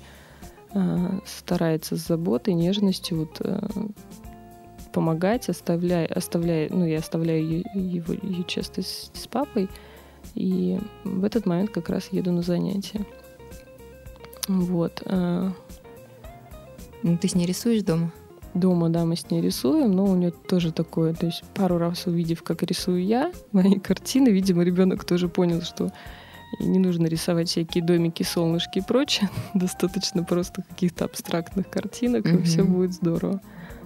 э, 0.72 1.20
старается 1.26 1.96
с 1.96 2.06
заботой, 2.06 2.54
нежностью 2.54 3.18
вот, 3.18 3.36
э, 3.40 3.60
помогать, 4.92 5.50
оставляя, 5.50 6.06
оставляя, 6.06 6.68
ну, 6.70 6.86
я 6.86 6.98
оставляю 6.98 7.44
ее, 7.44 7.64
его, 7.74 8.14
часто 8.44 8.82
с, 8.82 9.10
с 9.12 9.26
папой, 9.26 9.68
и 10.34 10.78
в 11.04 11.22
этот 11.22 11.44
момент 11.44 11.70
как 11.70 11.90
раз 11.90 12.08
еду 12.10 12.32
на 12.32 12.42
занятия. 12.42 13.04
Вот. 14.48 15.02
э, 15.04 15.50
Ну, 17.02 17.18
Ты 17.18 17.28
с 17.28 17.34
ней 17.34 17.46
рисуешь 17.46 17.82
дома? 17.82 18.12
Дома, 18.58 18.88
да, 18.88 19.04
мы 19.04 19.16
с 19.16 19.30
ней 19.30 19.40
рисуем, 19.42 19.92
но 19.92 20.04
у 20.06 20.14
нее 20.16 20.30
тоже 20.30 20.72
такое, 20.72 21.12
то 21.14 21.26
есть 21.26 21.44
пару 21.54 21.76
раз 21.78 22.06
увидев, 22.06 22.42
как 22.42 22.62
рисую 22.62 23.04
я 23.04 23.30
мои 23.52 23.78
картины, 23.78 24.30
видимо, 24.30 24.62
ребенок 24.62 25.04
тоже 25.04 25.28
понял, 25.28 25.60
что 25.62 25.92
не 26.60 26.78
нужно 26.78 27.06
рисовать 27.06 27.48
всякие 27.48 27.84
домики, 27.84 28.22
солнышки 28.22 28.78
и 28.78 28.82
прочее, 28.82 29.28
достаточно 29.54 30.24
просто 30.24 30.62
каких-то 30.62 31.04
абстрактных 31.04 31.68
картинок, 31.68 32.26
и 32.26 32.32
Мгм. 32.32 32.44
все 32.44 32.62
будет 32.64 32.92
здорово. 32.94 33.40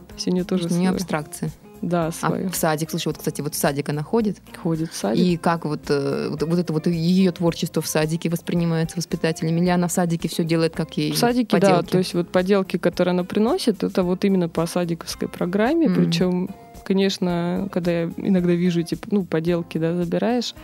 То 0.08 0.14
есть 0.14 0.28
у 0.28 0.30
нее 0.30 0.44
тоже 0.44 0.64
Тоже 0.68 0.74
не 0.80 0.86
свой- 0.86 0.96
абстракция. 0.96 1.50
Да, 1.82 2.08
А 2.08 2.12
свое. 2.12 2.48
в 2.48 2.56
садик, 2.56 2.90
слушай, 2.90 3.08
вот, 3.08 3.18
кстати, 3.18 3.40
вот 3.40 3.54
в 3.54 3.58
садик 3.58 3.88
она 3.88 4.02
ходит, 4.02 4.36
Ходит 4.62 4.90
в 4.92 4.96
садик. 4.96 5.24
и 5.24 5.36
как 5.36 5.64
вот, 5.64 5.80
э, 5.88 6.28
вот, 6.30 6.42
вот 6.42 6.58
это 6.58 6.72
вот 6.72 6.86
ее 6.86 7.32
творчество 7.32 7.80
в 7.82 7.86
садике 7.86 8.28
воспринимается 8.28 8.96
воспитателями, 8.96 9.60
или 9.60 9.68
она 9.70 9.88
в 9.88 9.92
садике 9.92 10.28
все 10.28 10.44
делает, 10.44 10.74
как 10.76 10.96
ей 10.96 11.12
В 11.12 11.16
садике, 11.18 11.58
да, 11.58 11.66
поделки? 11.68 11.90
то 11.92 11.98
есть 11.98 12.14
вот 12.14 12.28
поделки, 12.30 12.76
которые 12.76 13.12
она 13.12 13.24
приносит, 13.24 13.82
это 13.82 14.02
вот 14.02 14.24
именно 14.24 14.48
по 14.48 14.66
садиковской 14.66 15.28
программе, 15.28 15.88
Мгм. 15.88 15.94
причем, 16.04 16.50
конечно, 16.84 17.68
когда 17.72 17.90
я 17.92 18.10
иногда 18.16 18.52
вижу 18.52 18.80
эти, 18.80 18.98
ну, 19.10 19.24
поделки, 19.24 19.78
да, 19.78 19.94
забираешь, 19.94 20.54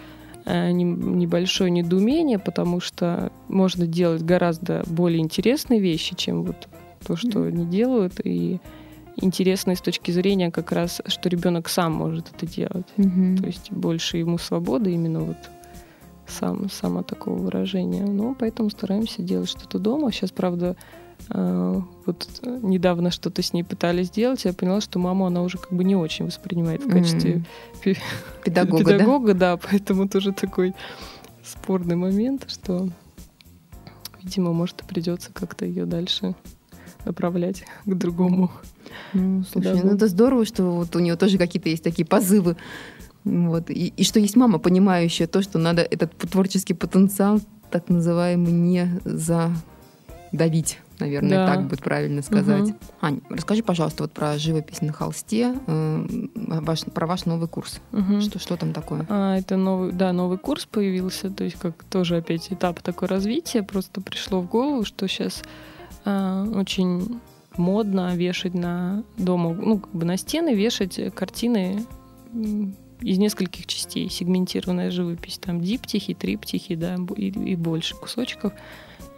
э, 0.44 0.70
небольшое 0.70 1.70
недоумение, 1.70 2.38
потому 2.38 2.80
что 2.80 3.32
можно 3.48 3.86
делать 3.86 4.22
гораздо 4.22 4.82
более 4.86 5.20
интересные 5.20 5.80
вещи, 5.80 6.14
чем 6.14 6.44
вот 6.44 6.68
то, 7.06 7.16
что 7.16 7.42
они 7.42 7.64
делают, 7.66 8.20
и 8.22 8.60
интересно 9.16 9.74
с 9.74 9.80
точки 9.80 10.10
зрения 10.10 10.50
как 10.50 10.72
раз, 10.72 11.00
что 11.06 11.28
ребенок 11.28 11.68
сам 11.68 11.92
может 11.92 12.32
это 12.34 12.46
делать. 12.46 12.86
Мгм. 12.96 13.38
То 13.38 13.46
есть 13.46 13.70
больше 13.72 14.18
ему 14.18 14.38
свободы 14.38 14.92
именно 14.92 15.20
вот 15.20 15.36
сам, 16.26 16.68
само 16.70 17.02
такого 17.02 17.36
выражения. 17.38 18.04
Ну, 18.04 18.34
поэтому 18.38 18.70
стараемся 18.70 19.22
делать 19.22 19.48
что-то 19.48 19.78
дома. 19.78 20.10
Сейчас, 20.12 20.32
правда, 20.32 20.76
э, 21.30 21.80
вот 22.04 22.40
недавно 22.62 23.10
что-то 23.10 23.42
с 23.42 23.52
ней 23.52 23.62
пытались 23.62 24.08
сделать, 24.08 24.44
я 24.44 24.52
поняла, 24.52 24.80
что 24.80 24.98
маму 24.98 25.26
она 25.26 25.42
уже 25.42 25.58
как 25.58 25.72
бы 25.72 25.84
не 25.84 25.96
очень 25.96 26.26
воспринимает 26.26 26.82
в 26.84 26.90
качестве 26.90 27.34
М. 27.34 27.46
пе- 27.82 27.96
Педагога, 28.44 28.84
да? 28.84 28.90
педагога, 28.92 29.34
да, 29.34 29.56
поэтому 29.56 30.08
тоже 30.08 30.32
такой 30.32 30.74
спорный 31.44 31.96
момент, 31.96 32.44
что, 32.48 32.88
видимо, 34.22 34.52
может, 34.52 34.82
придется 34.86 35.30
как-то 35.32 35.64
ее 35.64 35.86
дальше 35.86 36.34
направлять 37.06 37.64
к 37.84 37.94
другому. 37.94 38.50
Ну, 39.14 39.44
слушай, 39.50 39.80
ну 39.82 39.94
это 39.94 40.08
здорово, 40.08 40.44
что 40.44 40.64
вот 40.64 40.94
у 40.94 40.98
нее 40.98 41.16
тоже 41.16 41.38
какие-то 41.38 41.68
есть 41.68 41.82
такие 41.82 42.06
позывы 42.06 42.56
Вот. 43.24 43.70
И, 43.70 43.88
и 43.88 44.04
что 44.04 44.20
есть 44.20 44.36
мама, 44.36 44.58
понимающая 44.58 45.26
то, 45.26 45.42
что 45.42 45.58
надо 45.58 45.82
этот 45.82 46.16
творческий 46.16 46.74
потенциал, 46.74 47.40
так 47.70 47.88
называемый, 47.88 48.52
не 48.52 49.00
задавить 49.04 50.78
наверное, 50.98 51.46
да. 51.46 51.54
так 51.54 51.64
будет 51.64 51.82
правильно 51.82 52.22
сказать. 52.22 52.70
Угу. 52.70 52.76
Ань, 53.00 53.20
расскажи, 53.28 53.62
пожалуйста, 53.62 54.04
вот 54.04 54.12
про 54.12 54.38
живопись 54.38 54.80
на 54.80 54.92
холсте, 54.92 55.54
э, 55.66 56.06
ваш, 56.34 56.84
про 56.84 57.06
ваш 57.06 57.26
новый 57.26 57.48
курс. 57.48 57.80
Угу. 57.92 58.20
Что, 58.20 58.38
что 58.38 58.56
там 58.56 58.72
такое? 58.72 59.06
А, 59.08 59.36
это 59.36 59.56
новый, 59.56 59.92
да, 59.92 60.12
новый 60.12 60.38
курс 60.38 60.66
появился, 60.66 61.30
то 61.30 61.44
есть 61.44 61.56
как 61.56 61.84
тоже 61.84 62.16
опять 62.16 62.52
этап 62.52 62.80
такой 62.80 63.08
развития. 63.08 63.62
Просто 63.62 64.00
пришло 64.00 64.40
в 64.40 64.48
голову, 64.48 64.84
что 64.84 65.06
сейчас 65.06 65.42
а, 65.42 65.75
очень 66.06 67.20
модно 67.56 68.14
вешать 68.14 68.54
на 68.54 69.02
дома, 69.16 69.54
ну 69.54 69.78
как 69.80 69.90
бы 69.92 70.04
на 70.04 70.16
стены 70.16 70.54
вешать 70.54 71.00
картины 71.14 71.84
из 73.00 73.18
нескольких 73.18 73.66
частей, 73.66 74.08
сегментированная 74.08 74.90
живопись, 74.90 75.38
там 75.38 75.60
диптихи, 75.60 76.14
триптихи, 76.14 76.74
да, 76.74 76.96
и, 77.16 77.28
и 77.28 77.56
больше 77.56 77.94
кусочков. 77.94 78.52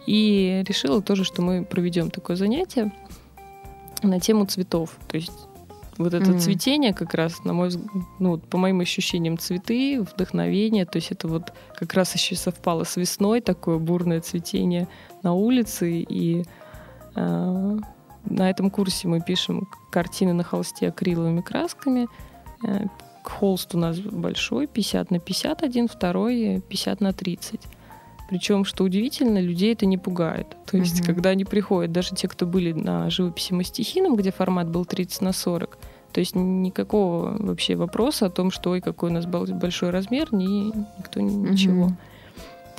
И 0.05 0.63
решила 0.67 1.01
тоже, 1.01 1.23
что 1.23 1.41
мы 1.41 1.63
проведем 1.63 2.09
такое 2.09 2.35
занятие 2.35 2.91
на 4.01 4.19
тему 4.19 4.45
цветов. 4.45 4.97
То 5.07 5.17
есть 5.17 5.31
вот 5.97 6.13
это 6.13 6.31
mm-hmm. 6.31 6.39
цветение 6.39 6.93
как 6.93 7.13
раз, 7.13 7.43
на 7.43 7.53
мой 7.53 7.69
ну, 8.19 8.37
по 8.37 8.57
моим 8.57 8.79
ощущениям, 8.79 9.37
цветы, 9.37 10.01
вдохновение, 10.01 10.85
то 10.85 10.97
есть 10.97 11.11
это 11.11 11.27
вот 11.27 11.53
как 11.75 11.93
раз 11.93 12.15
еще 12.15 12.35
совпало 12.35 12.85
с 12.85 12.95
весной, 12.95 13.41
такое 13.41 13.77
бурное 13.77 14.21
цветение 14.21 14.87
на 15.23 15.33
улице, 15.33 16.01
и 16.01 16.41
э, 16.41 16.45
на 17.15 18.49
этом 18.49 18.69
курсе 18.69 19.07
мы 19.07 19.21
пишем 19.21 19.67
картины 19.91 20.33
на 20.33 20.43
холсте 20.43 20.89
акриловыми 20.89 21.41
красками, 21.41 22.07
э, 22.65 22.85
холст 23.23 23.75
у 23.75 23.77
нас 23.77 23.99
большой, 23.99 24.67
50 24.67 25.11
на 25.11 25.19
51, 25.19 25.87
второй 25.87 26.61
50 26.67 27.01
на 27.01 27.13
30. 27.13 27.61
Причем, 28.29 28.63
что 28.63 28.83
удивительно, 28.83 29.39
людей 29.39 29.73
это 29.73 29.87
не 29.87 29.97
пугает. 29.97 30.55
То 30.67 30.77
есть, 30.77 30.99
угу. 30.99 31.07
когда 31.07 31.31
они 31.31 31.45
приходят, 31.45 31.91
даже 31.91 32.13
те, 32.13 32.27
кто 32.27 32.45
были 32.45 32.73
на 32.73 33.09
живописи 33.09 33.53
мастихином, 33.53 34.15
где 34.15 34.31
формат 34.31 34.69
был 34.69 34.85
30 34.85 35.21
на 35.21 35.33
40, 35.33 35.77
то 36.11 36.19
есть 36.19 36.35
никакого 36.35 37.35
вообще 37.39 37.75
вопроса 37.75 38.27
о 38.27 38.29
том, 38.29 38.51
что 38.51 38.71
ой, 38.71 38.81
какой 38.81 39.09
у 39.09 39.13
нас 39.13 39.25
большой 39.25 39.89
размер, 39.89 40.33
ни, 40.33 40.71
никто 40.99 41.21
ничего. 41.21 41.85
Угу. 41.85 41.93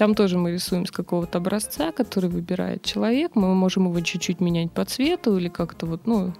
Там 0.00 0.14
тоже 0.14 0.38
мы 0.38 0.52
рисуем 0.52 0.86
с 0.86 0.90
какого-то 0.90 1.36
образца, 1.36 1.92
который 1.92 2.30
выбирает 2.30 2.82
человек. 2.82 3.32
Мы 3.34 3.54
можем 3.54 3.84
его 3.84 4.00
чуть-чуть 4.00 4.40
менять 4.40 4.72
по 4.72 4.86
цвету 4.86 5.36
или 5.36 5.48
как-то 5.48 5.84
вот, 5.84 6.06
ну, 6.06 6.32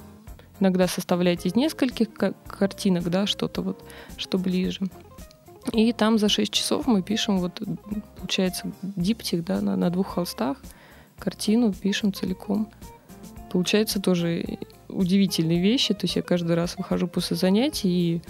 иногда 0.61 0.89
составлять 0.89 1.45
из 1.45 1.55
нескольких 1.55 2.09
картинок, 2.47 3.11
да, 3.11 3.27
что-то 3.27 3.61
вот, 3.61 3.85
что 4.17 4.39
ближе. 4.39 4.87
И 5.75 5.93
там 5.93 6.19
за 6.19 6.31
6 6.31 6.51
часов 6.51 6.87
мы 6.87 7.03
пишем, 7.03 7.39
вот, 7.39 7.61
получается, 8.17 8.73
диптих, 8.83 9.45
да, 9.45 9.61
на, 9.61 9.77
на 9.77 9.91
двух 9.91 10.07
холстах, 10.07 10.57
картину 11.19 11.75
пишем 11.75 12.15
целиком. 12.15 12.67
Получается 13.53 14.01
тоже 14.01 14.57
удивительные 14.93 15.61
вещи. 15.61 15.95
То 15.95 16.05
есть 16.05 16.17
я 16.17 16.23
каждый 16.23 16.57
раз 16.57 16.77
выхожу 16.77 17.09
после 17.09 17.37
занятий 17.37 17.89
и 17.89 18.23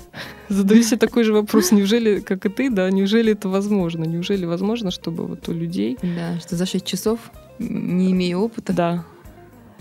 задаю 0.48 0.82
себе 0.82 0.98
такой 0.98 1.24
же 1.24 1.32
вопрос. 1.32 1.72
Неужели, 1.72 2.20
как 2.20 2.46
и 2.46 2.48
ты, 2.48 2.70
да, 2.70 2.90
неужели 2.90 3.32
это 3.32 3.48
возможно? 3.48 4.04
Неужели 4.04 4.44
возможно, 4.44 4.90
чтобы 4.90 5.26
вот 5.26 5.48
у 5.48 5.52
людей... 5.52 5.98
Да, 6.02 6.38
что 6.40 6.56
за 6.56 6.66
6 6.66 6.84
часов, 6.84 7.18
не 7.58 8.12
имея 8.12 8.36
опыта. 8.36 8.72
Да. 8.72 9.04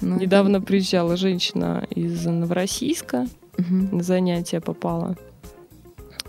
Ну, 0.01 0.17
Недавно 0.17 0.57
это... 0.57 0.65
приезжала 0.65 1.17
женщина 1.17 1.85
из 1.89 2.25
Новороссийска, 2.25 3.27
угу. 3.57 3.95
на 3.95 4.03
занятия 4.03 4.61
попала. 4.61 5.17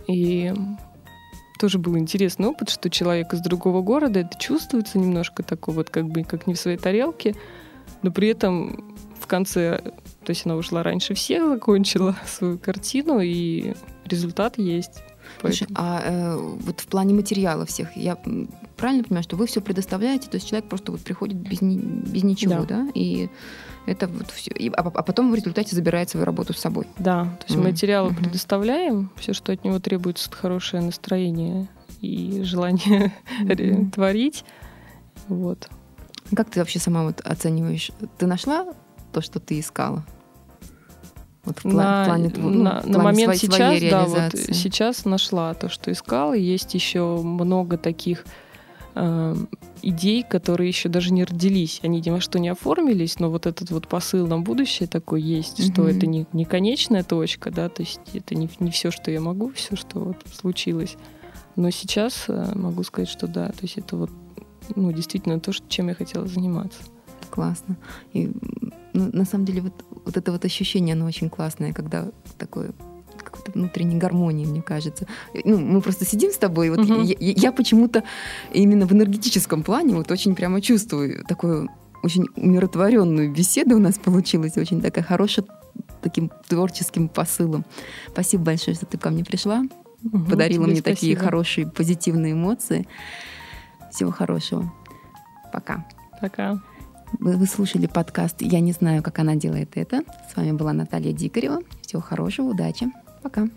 И 0.06 0.52
тоже 1.60 1.78
был 1.78 1.98
интересный 1.98 2.48
опыт, 2.48 2.70
что 2.70 2.88
человек 2.88 3.34
из 3.34 3.40
другого 3.40 3.82
города, 3.82 4.20
это 4.20 4.36
чувствуется 4.38 4.98
немножко 4.98 5.42
такой 5.42 5.74
вот 5.74 5.90
как 5.90 6.08
бы 6.08 6.24
как 6.24 6.46
не 6.46 6.54
в 6.54 6.58
своей 6.58 6.78
тарелке, 6.78 7.36
но 8.02 8.10
при 8.10 8.28
этом 8.28 8.96
в 9.20 9.26
конце, 9.26 9.82
то 10.24 10.30
есть 10.30 10.46
она 10.46 10.56
ушла 10.56 10.82
раньше 10.82 11.14
всех, 11.14 11.48
закончила 11.48 12.16
свою 12.26 12.58
картину, 12.58 13.20
и 13.20 13.74
результат 14.04 14.58
есть. 14.58 15.02
Слушай, 15.40 15.68
а 15.74 16.02
э, 16.04 16.36
вот 16.36 16.80
в 16.80 16.86
плане 16.86 17.14
материала 17.14 17.64
всех, 17.64 17.96
я 17.96 18.16
правильно 18.76 19.04
понимаю, 19.04 19.22
что 19.22 19.36
вы 19.36 19.46
все 19.46 19.60
предоставляете, 19.60 20.28
то 20.28 20.36
есть 20.36 20.48
человек 20.48 20.68
просто 20.68 20.92
вот 20.92 21.00
приходит 21.00 21.36
без, 21.36 21.60
ни, 21.62 21.76
без 21.78 22.24
ничего, 22.24 22.64
да? 22.64 22.84
да? 22.84 22.88
И 22.94 23.30
это 23.86 24.08
вот 24.08 24.30
все. 24.30 24.50
И, 24.52 24.68
а, 24.70 24.82
а 24.82 25.02
потом 25.02 25.30
в 25.30 25.34
результате 25.34 25.74
забирает 25.74 26.10
свою 26.10 26.26
работу 26.26 26.52
с 26.52 26.58
собой. 26.58 26.86
Да, 26.98 27.24
то 27.24 27.46
есть 27.48 27.58
mm. 27.58 27.62
материалы 27.62 28.10
mm-hmm. 28.10 28.16
предоставляем, 28.16 29.10
все, 29.16 29.32
что 29.32 29.52
от 29.52 29.64
него 29.64 29.78
требуется, 29.78 30.28
это 30.28 30.36
хорошее 30.36 30.82
настроение 30.82 31.68
и 32.00 32.42
желание 32.42 33.12
mm-hmm. 33.42 33.90
творить. 33.90 34.44
Вот. 35.28 35.68
Как 36.34 36.50
ты 36.50 36.60
вообще 36.60 36.78
сама 36.78 37.04
вот 37.04 37.20
оцениваешь? 37.22 37.90
Ты 38.18 38.26
нашла 38.26 38.66
то, 39.10 39.20
что 39.20 39.40
ты 39.40 39.58
искала? 39.58 40.04
Вот 41.44 41.58
в, 41.60 41.64
на, 41.64 42.02
в 42.02 42.06
плане, 42.06 42.32
ну, 42.36 42.50
на, 42.50 42.80
в 42.80 42.82
плане 42.82 42.92
на 42.92 43.02
момент 43.02 43.36
своей, 43.36 43.38
сейчас, 43.38 43.56
своей 43.56 43.90
да, 43.90 44.04
вот 44.04 44.32
сейчас 44.34 45.04
нашла 45.04 45.54
то, 45.54 45.68
что 45.68 45.90
искала. 45.90 46.34
Есть 46.34 46.74
еще 46.74 47.20
много 47.22 47.78
таких 47.78 48.24
э, 48.94 49.36
идей, 49.82 50.22
которые 50.22 50.68
еще 50.68 50.90
даже 50.90 51.12
не 51.12 51.24
родились. 51.24 51.80
Они 51.82 52.02
ни 52.04 52.10
во 52.10 52.20
что 52.20 52.38
не 52.38 52.50
оформились, 52.50 53.18
но 53.18 53.30
вот 53.30 53.46
этот 53.46 53.70
вот 53.70 53.88
посыл 53.88 54.26
на 54.26 54.38
будущее 54.38 54.86
такой 54.86 55.22
есть, 55.22 55.58
mm-hmm. 55.60 55.72
что 55.72 55.88
это 55.88 56.06
не, 56.06 56.26
не 56.32 56.44
конечная 56.44 57.04
точка, 57.04 57.50
да, 57.50 57.68
то 57.70 57.82
есть 57.82 58.00
это 58.12 58.34
не, 58.34 58.50
не 58.58 58.70
все, 58.70 58.90
что 58.90 59.10
я 59.10 59.20
могу, 59.20 59.50
все, 59.52 59.76
что 59.76 59.98
вот 60.00 60.16
случилось. 60.32 60.96
Но 61.56 61.70
сейчас 61.70 62.24
э, 62.28 62.52
могу 62.54 62.82
сказать, 62.82 63.08
что 63.08 63.26
да, 63.26 63.48
то 63.48 63.62
есть 63.62 63.78
это 63.78 63.96
вот 63.96 64.10
ну, 64.76 64.92
действительно 64.92 65.40
то, 65.40 65.52
чем 65.68 65.88
я 65.88 65.94
хотела 65.94 66.26
заниматься. 66.26 66.80
Классно. 67.30 67.76
И 68.12 68.30
ну, 68.92 69.10
на 69.12 69.24
самом 69.24 69.44
деле 69.44 69.62
вот, 69.62 69.84
вот 70.04 70.16
это 70.16 70.32
вот 70.32 70.44
ощущение, 70.44 70.94
оно 70.94 71.06
очень 71.06 71.30
классное, 71.30 71.72
когда 71.72 72.08
такое 72.38 72.72
какой-то 73.22 73.52
внутренней 73.52 73.96
гармонии, 73.96 74.46
мне 74.46 74.62
кажется. 74.62 75.06
Ну, 75.44 75.58
мы 75.58 75.80
просто 75.80 76.04
сидим 76.04 76.30
с 76.30 76.36
тобой, 76.38 76.68
и 76.68 76.70
вот 76.70 76.80
угу. 76.80 77.02
я, 77.02 77.16
я 77.18 77.52
почему-то 77.52 78.02
именно 78.52 78.86
в 78.86 78.92
энергетическом 78.92 79.62
плане 79.62 79.94
вот 79.94 80.10
очень 80.10 80.34
прямо 80.34 80.60
чувствую 80.60 81.24
такую 81.26 81.68
очень 82.02 82.26
умиротворенную 82.34 83.30
беседу 83.30 83.76
у 83.76 83.78
нас 83.78 83.98
получилась, 83.98 84.56
очень 84.56 84.80
такая 84.80 85.04
хорошая, 85.04 85.44
таким 86.00 86.30
творческим 86.48 87.08
посылом. 87.08 87.64
Спасибо 88.08 88.44
большое, 88.44 88.74
что 88.74 88.86
ты 88.86 88.96
ко 88.96 89.10
мне 89.10 89.22
пришла, 89.22 89.64
угу, 90.02 90.24
подарила 90.24 90.64
мне 90.64 90.76
спасибо. 90.76 90.96
такие 90.96 91.16
хорошие, 91.16 91.66
позитивные 91.66 92.32
эмоции. 92.32 92.88
Всего 93.92 94.10
хорошего. 94.10 94.72
Пока. 95.52 95.86
Пока. 96.20 96.60
Вы, 97.18 97.36
вы 97.36 97.46
слушали 97.46 97.86
подкаст 97.86 98.36
«Я 98.40 98.60
не 98.60 98.72
знаю, 98.72 99.02
как 99.02 99.18
она 99.18 99.34
делает 99.34 99.76
это». 99.76 100.02
С 100.32 100.36
вами 100.36 100.52
была 100.52 100.72
Наталья 100.72 101.12
Дикарева. 101.12 101.60
Всего 101.82 102.00
хорошего, 102.00 102.50
удачи. 102.50 102.86
Пока. 103.22 103.48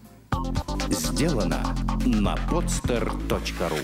Сделано 0.90 1.60
на 2.06 2.36
podster.ru 2.50 3.80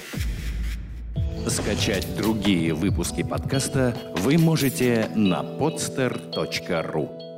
Скачать 1.47 2.07
другие 2.17 2.73
выпуски 2.73 3.23
подкаста 3.23 3.95
вы 4.17 4.37
можете 4.37 5.09
на 5.15 5.41
podster.ru 5.41 7.28